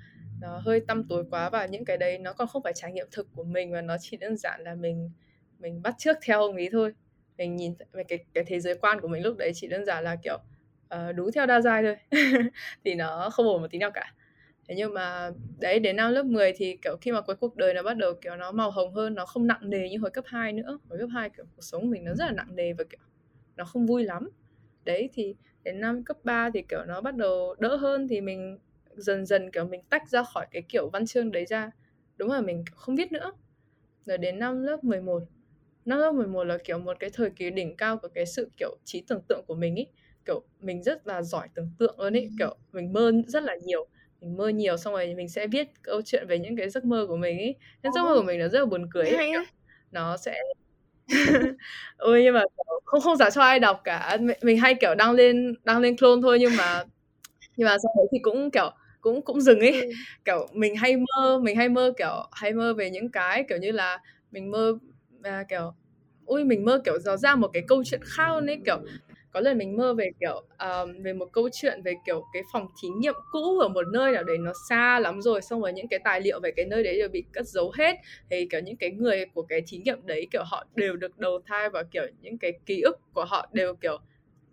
[0.41, 3.07] nó hơi tăm tối quá và những cái đấy nó còn không phải trải nghiệm
[3.13, 5.11] thực của mình và nó chỉ đơn giản là mình
[5.59, 6.93] mình bắt trước theo ông ấy thôi.
[7.39, 10.05] Mình nhìn về cái cái thế giới quan của mình lúc đấy chỉ đơn giản
[10.05, 10.39] là, kiểu
[10.95, 11.97] uh, đúng theo đa giai thôi.
[12.85, 14.15] Thì nó không ổn một tí nào cả.
[14.69, 15.31] Thế nhưng mà
[15.61, 18.15] đấy đến năm lớp 10 thì kiểu khi mà cuối cuộc đời nó bắt đầu
[18.15, 20.79] kiểu nó màu hồng hơn nó không nặng nề như hồi cấp 2 nữa.
[20.89, 23.01] Hồi cấp 2 kiểu cuộc sống của mình nó rất là nặng nề và kiểu
[23.57, 24.31] nó không vui lắm.
[24.85, 25.35] Đấy thì
[25.65, 28.59] đến năm cấp 3 thì kiểu nó bắt đầu đỡ hơn thì mình
[28.97, 31.71] dần dần kiểu mình tách ra khỏi cái kiểu văn chương đấy ra.
[32.17, 33.33] Đúng là mình không biết nữa.
[34.05, 35.23] Rồi đến năm lớp 11
[35.85, 38.77] năm lớp 11 là kiểu một cái thời kỳ đỉnh cao của cái sự kiểu
[38.85, 39.87] trí tưởng tượng của mình ý
[40.31, 43.87] kiểu mình rất là giỏi tưởng tượng luôn ý kiểu mình mơ rất là nhiều
[44.21, 47.07] mình mơ nhiều xong rồi mình sẽ viết câu chuyện về những cái giấc mơ
[47.09, 49.31] của mình ý nên giấc mơ của mình nó rất là buồn cười ấy.
[49.33, 49.41] Kiểu,
[49.91, 50.43] nó sẽ
[51.97, 52.43] ôi nhưng mà
[52.85, 54.19] không không dám cho ai đọc cả.
[54.43, 56.85] Mình hay kiểu đăng lên đăng lên clone thôi nhưng mà
[57.57, 58.71] nhưng mà sau đấy thì cũng kiểu
[59.01, 59.83] cũng cũng dừng ấy.
[59.83, 59.91] Ừ.
[60.25, 63.73] kiểu mình hay mơ mình hay mơ kiểu hay mơ về những cái kiểu như
[63.73, 63.99] là
[64.31, 64.79] mình mơ
[65.23, 65.73] à, kiểu
[66.27, 68.79] ui mình mơ kiểu nó ra một cái câu chuyện khác ấy kiểu
[69.33, 72.67] có lần mình mơ về kiểu um, về một câu chuyện về kiểu cái phòng
[72.83, 75.89] thí nghiệm cũ ở một nơi nào đấy nó xa lắm rồi xong rồi những
[75.89, 77.97] cái tài liệu về cái nơi đấy đều bị cất giấu hết.
[78.31, 81.41] Thì kiểu những cái người của cái thí nghiệm đấy kiểu họ đều được đầu
[81.47, 83.99] thai và kiểu những cái ký ức của họ đều kiểu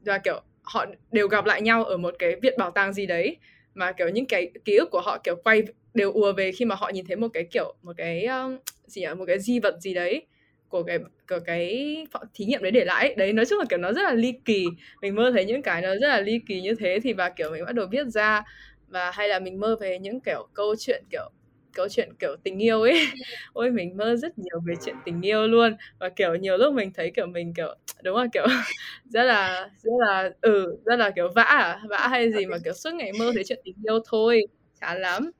[0.05, 3.37] và kiểu họ đều gặp lại nhau ở một cái viện bảo tàng gì đấy.
[3.73, 5.63] Mà kiểu những cái ký ức của họ kiểu quay
[5.93, 9.01] đều ùa về khi mà họ nhìn thấy một cái kiểu một cái um, gì
[9.01, 10.25] nhỉ một cái di vật gì đấy
[10.69, 10.99] của cái
[11.29, 11.95] của cái
[12.33, 14.65] thí nghiệm đấy để lại đấy, nói chung là, kiểu, nó rất là ly kỳ.
[15.01, 17.51] Mình mơ thấy những cái nó rất là ly kỳ như thế thì và, kiểu,
[17.51, 18.43] mình bắt đầu viết ra
[18.87, 21.29] và hay là mình mơ về những, kiểu, câu chuyện, kiểu,
[21.73, 22.93] câu chuyện, kiểu, tình yêu ấy.
[23.53, 25.77] Ôi, mình mơ rất nhiều về chuyện tình yêu luôn.
[25.99, 28.45] Và, kiểu, nhiều lúc mình thấy, kiểu, mình, kiểu, đúng là kiểu,
[29.05, 31.79] rất là rất là ừ rất là, kiểu, vã à?
[31.89, 34.41] Vã hay gì mà, kiểu, suốt ngày mơ thấy chuyện tình yêu thôi.
[34.81, 35.31] Chán lắm.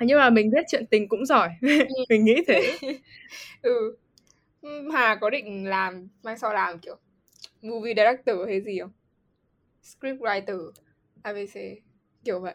[0.00, 1.48] Nhưng mà mình viết chuyện tình cũng giỏi.
[2.10, 2.78] Mình nghĩ thế.
[3.62, 3.96] Ừ.
[4.92, 6.96] Hà có định làm mai sau làm kiểu
[7.62, 8.90] movie director hay gì không?
[9.82, 10.70] Script writer,
[11.22, 11.76] ABC
[12.24, 12.54] kiểu vậy.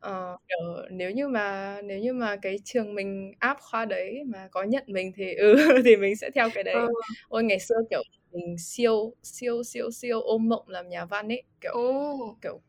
[0.00, 0.58] Ờ, kiểu
[0.90, 4.84] nếu như mà nếu như mà cái trường mình áp khoa đấy mà có nhận
[4.86, 6.74] mình thì ừ thì mình sẽ theo cái đấy.
[6.74, 6.88] Ừ.
[7.28, 11.42] Ôi ngày xưa kiểu mình siêu siêu siêu siêu ôm mộng làm nhà văn ấy,
[11.60, 12.38] kiểu oh.
[12.42, 12.60] kiểu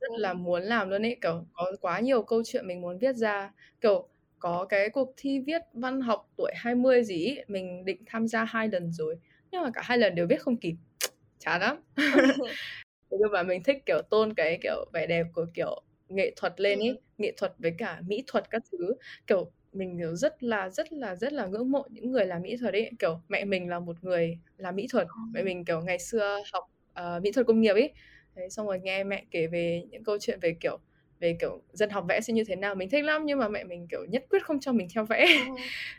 [0.00, 3.16] rất là muốn làm luôn ấy, kiểu có quá nhiều câu chuyện mình muốn viết
[3.16, 3.52] ra.
[3.80, 4.08] Kiểu
[4.42, 8.68] có cái cuộc thi viết văn học tuổi 20 gì mình định tham gia hai
[8.68, 9.16] lần rồi
[9.50, 10.74] nhưng mà cả hai lần đều viết không kịp.
[11.38, 11.76] Chán lắm.
[13.10, 16.78] Nhưng mà mình thích kiểu tôn cái kiểu vẻ đẹp của kiểu nghệ thuật lên
[16.78, 18.94] ý nghệ thuật với cả mỹ thuật các thứ.
[19.26, 22.56] Kiểu mình kiểu rất là rất là rất là ngưỡng mộ những người làm mỹ
[22.60, 25.06] thuật ấy kiểu mẹ mình là một người làm mỹ thuật.
[25.32, 26.64] Mẹ mình kiểu ngày xưa học
[27.00, 27.92] uh, mỹ thuật công nghiệp ấy
[28.34, 30.78] Đấy, xong rồi nghe mẹ kể về những câu chuyện về kiểu
[31.22, 33.64] về kiểu dân học vẽ sẽ như thế nào mình thích lắm nhưng mà mẹ
[33.64, 35.26] mình kiểu nhất quyết không cho mình theo vẽ.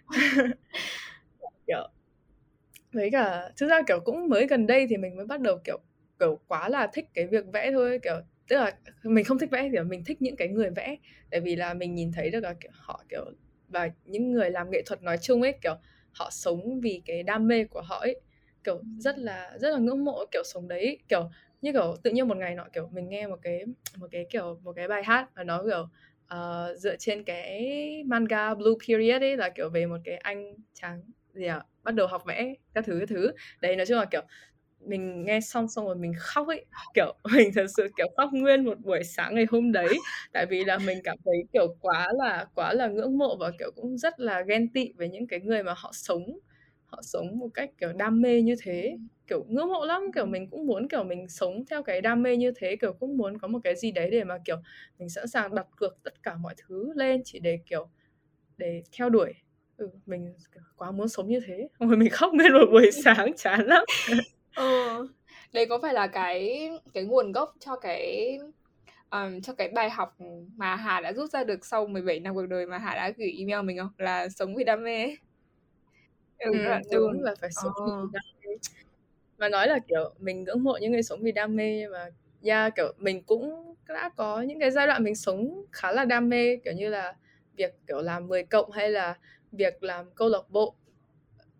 [1.67, 1.87] Kiểu
[2.93, 5.77] với cả thực ra kiểu cũng mới gần đây thì mình mới bắt đầu kiểu
[6.19, 8.13] kiểu quá là thích cái việc vẽ thôi kiểu
[8.47, 8.71] tức là
[9.03, 10.95] mình không thích vẽ thì mình thích những cái người vẽ.
[11.31, 13.25] Tại vì là mình nhìn thấy được là kiểu họ kiểu
[13.67, 15.75] và những người làm nghệ thuật nói chung ấy kiểu
[16.11, 18.21] họ sống vì cái đam mê của họ ấy.
[18.63, 20.99] Kiểu rất là rất là ngưỡng mộ kiểu sống đấy.
[21.07, 21.29] Kiểu
[21.63, 23.63] như kiểu tự nhiên một ngày nọ kiểu mình nghe một cái
[23.97, 25.89] một cái kiểu một cái bài hát và nó kiểu
[26.35, 31.01] uh, dựa trên cái manga Blue Period ấy là kiểu về một cái anh chàng
[31.33, 33.31] gì à bắt đầu học vẽ các thứ các thứ.
[33.61, 34.21] Đấy nói chung là kiểu
[34.79, 36.65] mình nghe xong xong rồi mình khóc ấy.
[36.95, 40.03] Kiểu mình thật sự kiểu khóc nguyên một buổi sáng ngày hôm đấy.
[40.33, 43.71] Tại vì là mình cảm thấy kiểu quá là quá là ngưỡng mộ và kiểu
[43.75, 46.23] cũng rất là ghen tị với những cái người mà họ sống
[46.85, 48.91] họ sống một cách kiểu đam mê như thế.
[48.93, 48.97] Ừ
[49.27, 52.37] kiểu ngưỡng mộ lắm kiểu mình cũng muốn kiểu mình sống theo cái đam mê
[52.37, 54.57] như thế kiểu cũng muốn có một cái gì đấy để mà kiểu
[54.99, 57.87] mình sẵn sàng đặt cược tất cả mọi thứ lên chỉ để kiểu
[58.57, 59.33] để theo đuổi.
[59.77, 60.33] Ừ, mình
[60.75, 61.67] quá muốn sống như thế.
[61.79, 63.83] Rồi mình khóc nguyên một buổi sáng chán lắm.
[64.53, 64.65] Ờ
[65.53, 68.37] đấy có phải là cái cái nguồn gốc cho cái
[69.11, 70.15] um, cho cái bài học
[70.55, 73.31] mà Hà đã rút ra được sau 17 năm cuộc đời mà Hà đã gửi
[73.39, 73.91] email mình không?
[73.97, 75.15] Là sống vì đam mê
[76.37, 76.51] ừ,
[76.89, 78.01] ừ đúng là phải sống ờ.
[78.01, 78.55] vì đam mê
[79.43, 82.09] mà nói là kiểu mình ngưỡng mộ những người sống vì đam mê mà
[82.43, 86.29] yeah, kiểu mình cũng đã có những cái giai đoạn mình sống khá là đam
[86.29, 87.13] mê kiểu như là
[87.57, 89.17] việc kiểu làm 10 cộng hay là
[89.51, 90.75] việc làm câu lạc bộ.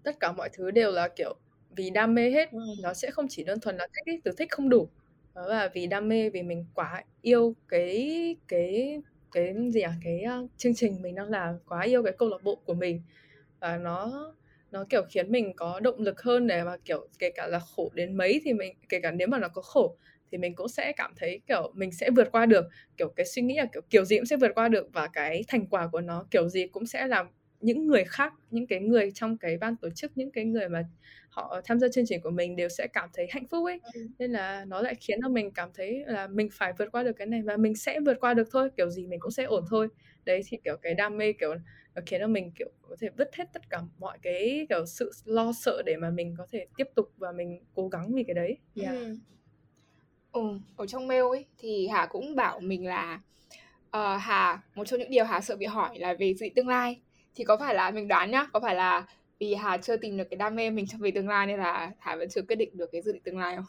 [0.04, 1.36] Tất cả mọi thứ đều là kiểu
[1.76, 2.50] vì đam mê hết.
[2.82, 4.88] Nó sẽ không chỉ đơn thuần là thích ý, từ thích không đủ
[5.36, 10.24] đó là vì đam mê vì mình quá yêu cái cái cái gì à cái
[10.44, 13.02] uh, chương trình mình đang làm quá yêu cái câu lạc bộ của mình.
[13.60, 14.34] Và nó
[14.74, 17.92] nó kiểu khiến mình có động lực hơn để mà kiểu kể cả là khổ
[17.94, 19.98] đến mấy thì mình kể cả nếu mà nó có khổ
[20.32, 22.66] thì mình cũng sẽ cảm thấy kiểu mình sẽ vượt qua được.
[22.98, 25.44] Kiểu cái suy nghĩ là kiểu kiểu gì cũng sẽ vượt qua được và cái
[25.48, 27.28] thành quả của nó kiểu gì cũng sẽ làm
[27.62, 30.84] những người khác những cái người trong cái ban tổ chức những cái người mà
[31.30, 33.80] họ tham gia chương trình của mình đều sẽ cảm thấy hạnh phúc ấy.
[33.94, 34.08] Ừ.
[34.20, 37.12] nên là nó lại khiến cho mình cảm thấy là mình phải vượt qua được
[37.18, 39.64] cái này và mình sẽ vượt qua được thôi kiểu gì mình cũng sẽ ổn
[39.70, 39.88] thôi.
[40.26, 41.54] Đấy thì kiểu cái đam mê kiểu
[41.96, 45.12] nó khiến cho mình kiểu có thể vứt hết tất cả mọi cái kiểu sự
[45.26, 48.34] lo sợ để mà mình có thể tiếp tục và mình cố gắng vì cái
[48.34, 48.96] đấy yeah.
[48.96, 49.16] ừ.
[50.32, 53.22] ừ ở trong mail ấy thì Hà cũng bảo mình là
[53.98, 57.02] uh, Hà một trong những điều Hà sợ bị hỏi là về dự tương lai
[57.36, 59.06] thì có phải là mình đoán nhá có phải là
[59.40, 61.92] vì Hà chưa tìm được cái đam mê mình trong về tương lai nên là
[62.00, 63.66] Hà vẫn chưa quyết định được cái dự định tương lai không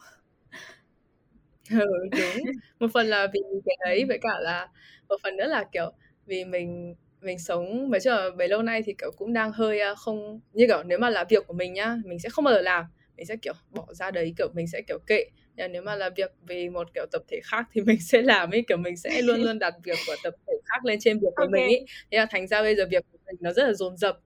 [1.79, 2.43] ừ, đúng
[2.79, 4.67] một phần là vì cái đấy với cả là
[5.09, 5.91] một phần nữa là kiểu
[6.25, 6.95] vì mình
[7.25, 10.83] mình sống mấy giờ bấy lâu nay thì kiểu cũng đang hơi không như kiểu
[10.83, 12.85] nếu mà là việc của mình nhá mình sẽ không bao giờ làm
[13.17, 16.09] mình sẽ kiểu bỏ ra đấy kiểu mình sẽ kiểu kệ nhưng nếu mà là
[16.09, 19.21] việc vì một kiểu tập thể khác thì mình sẽ làm ấy kiểu mình sẽ
[19.21, 21.51] luôn luôn đặt việc của tập thể khác lên trên việc của okay.
[21.51, 23.97] mình ấy thế là thành ra bây giờ việc của mình nó rất là dồn
[23.97, 24.19] dập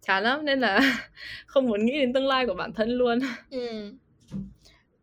[0.00, 0.80] chán lắm nên là
[1.46, 3.18] không muốn nghĩ đến tương lai của bản thân luôn
[3.50, 3.92] ừ.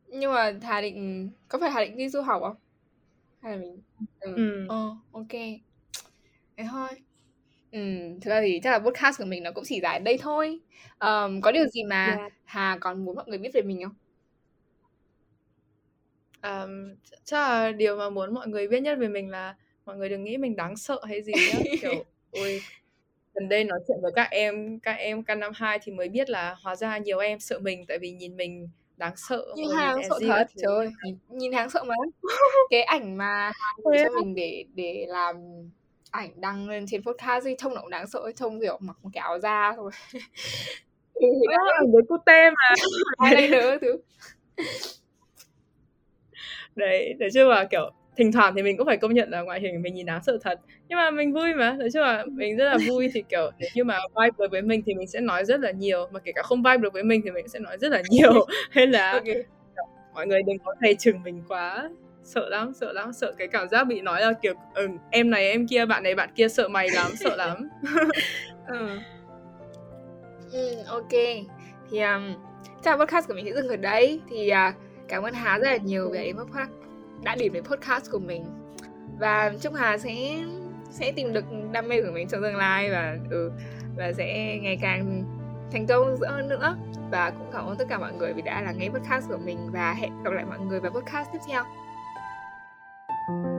[0.08, 2.56] nhưng mà Hà định có phải Hà định đi du học không
[3.42, 3.82] hay là mình
[4.20, 4.34] ừ.
[4.36, 4.66] ừ.
[4.70, 5.32] Ờ, ok
[6.58, 6.90] thế thôi
[7.72, 7.80] ừ,
[8.22, 10.60] thực ra thì chắc là podcast của mình nó cũng chỉ dài đây thôi.
[11.00, 12.34] Um, có điều gì mà yeah.
[12.46, 13.96] Hà còn muốn mọi người biết về mình không?
[16.42, 19.56] Um, chắc là điều mà muốn mọi người biết nhất về mình là
[19.86, 21.60] mọi người đừng nghĩ mình đáng sợ hay gì nhá.
[21.82, 22.62] Kiểu ôi
[23.34, 26.30] gần đây nói chuyện với các em các em căn năm hai thì mới biết
[26.30, 30.02] là hóa ra nhiều em sợ mình tại vì nhìn mình đáng sợ nhìn hàng
[30.10, 31.96] sợ thật trời nhìn, nhìn hàng sợ mà.
[32.70, 33.52] Cái ảnh mà
[33.84, 35.36] cho mình để để làm
[36.12, 39.10] ảnh đăng lên trên podcast ấy trông nó cũng đáng sợ trông kiểu mặc một
[39.14, 39.92] cái áo da thôi.
[41.14, 41.28] Ừ,
[41.80, 42.76] ảnh với cute mà.
[43.18, 43.98] Ai đây nữa thứ.
[46.76, 49.60] Đấy nói chung là kiểu thỉnh thoảng thì mình cũng phải công nhận là ngoại
[49.60, 50.60] hình mình nhìn đáng sợ thật.
[50.88, 53.70] Nhưng mà mình vui mà nói chung là mình rất là vui thì kiểu nếu
[53.76, 56.08] như mà vibe được với mình thì mình sẽ nói rất là nhiều.
[56.12, 58.48] Mà kể cả không vibe được với mình thì mình sẽ nói rất là nhiều.
[58.72, 59.44] Hay là okay.
[60.14, 61.90] mọi người đừng có thầy chừng mình quá
[62.30, 65.52] sợ lắm sợ lắm sợ cái cảm giác bị nói là kiểu ừ, em này
[65.52, 67.70] em kia bạn này bạn kia sợ mày lắm sợ lắm.
[68.68, 69.00] Ừ.
[70.52, 71.10] ừ ok.
[71.90, 72.36] Thì um,
[72.84, 74.76] chắc podcast của mình sẽ dừng ở đấy thì uh,
[75.08, 76.70] cảm ơn Hà rất là nhiều về podcast
[77.24, 78.46] đã điểm đến podcast của mình.
[79.20, 80.44] Và chúc Hà sẽ
[80.90, 83.52] sẽ tìm được đam mê của mình trong tương lai và ừ,
[83.98, 85.24] và sẽ ngày càng
[85.72, 86.78] thành công hơn nữa.
[87.12, 89.58] Và cũng cảm ơn tất cả mọi người vì đã lắng nghe podcast của mình.
[89.72, 91.64] Và hẹn gặp lại mọi người vào podcast tiếp theo
[93.30, 93.59] thank you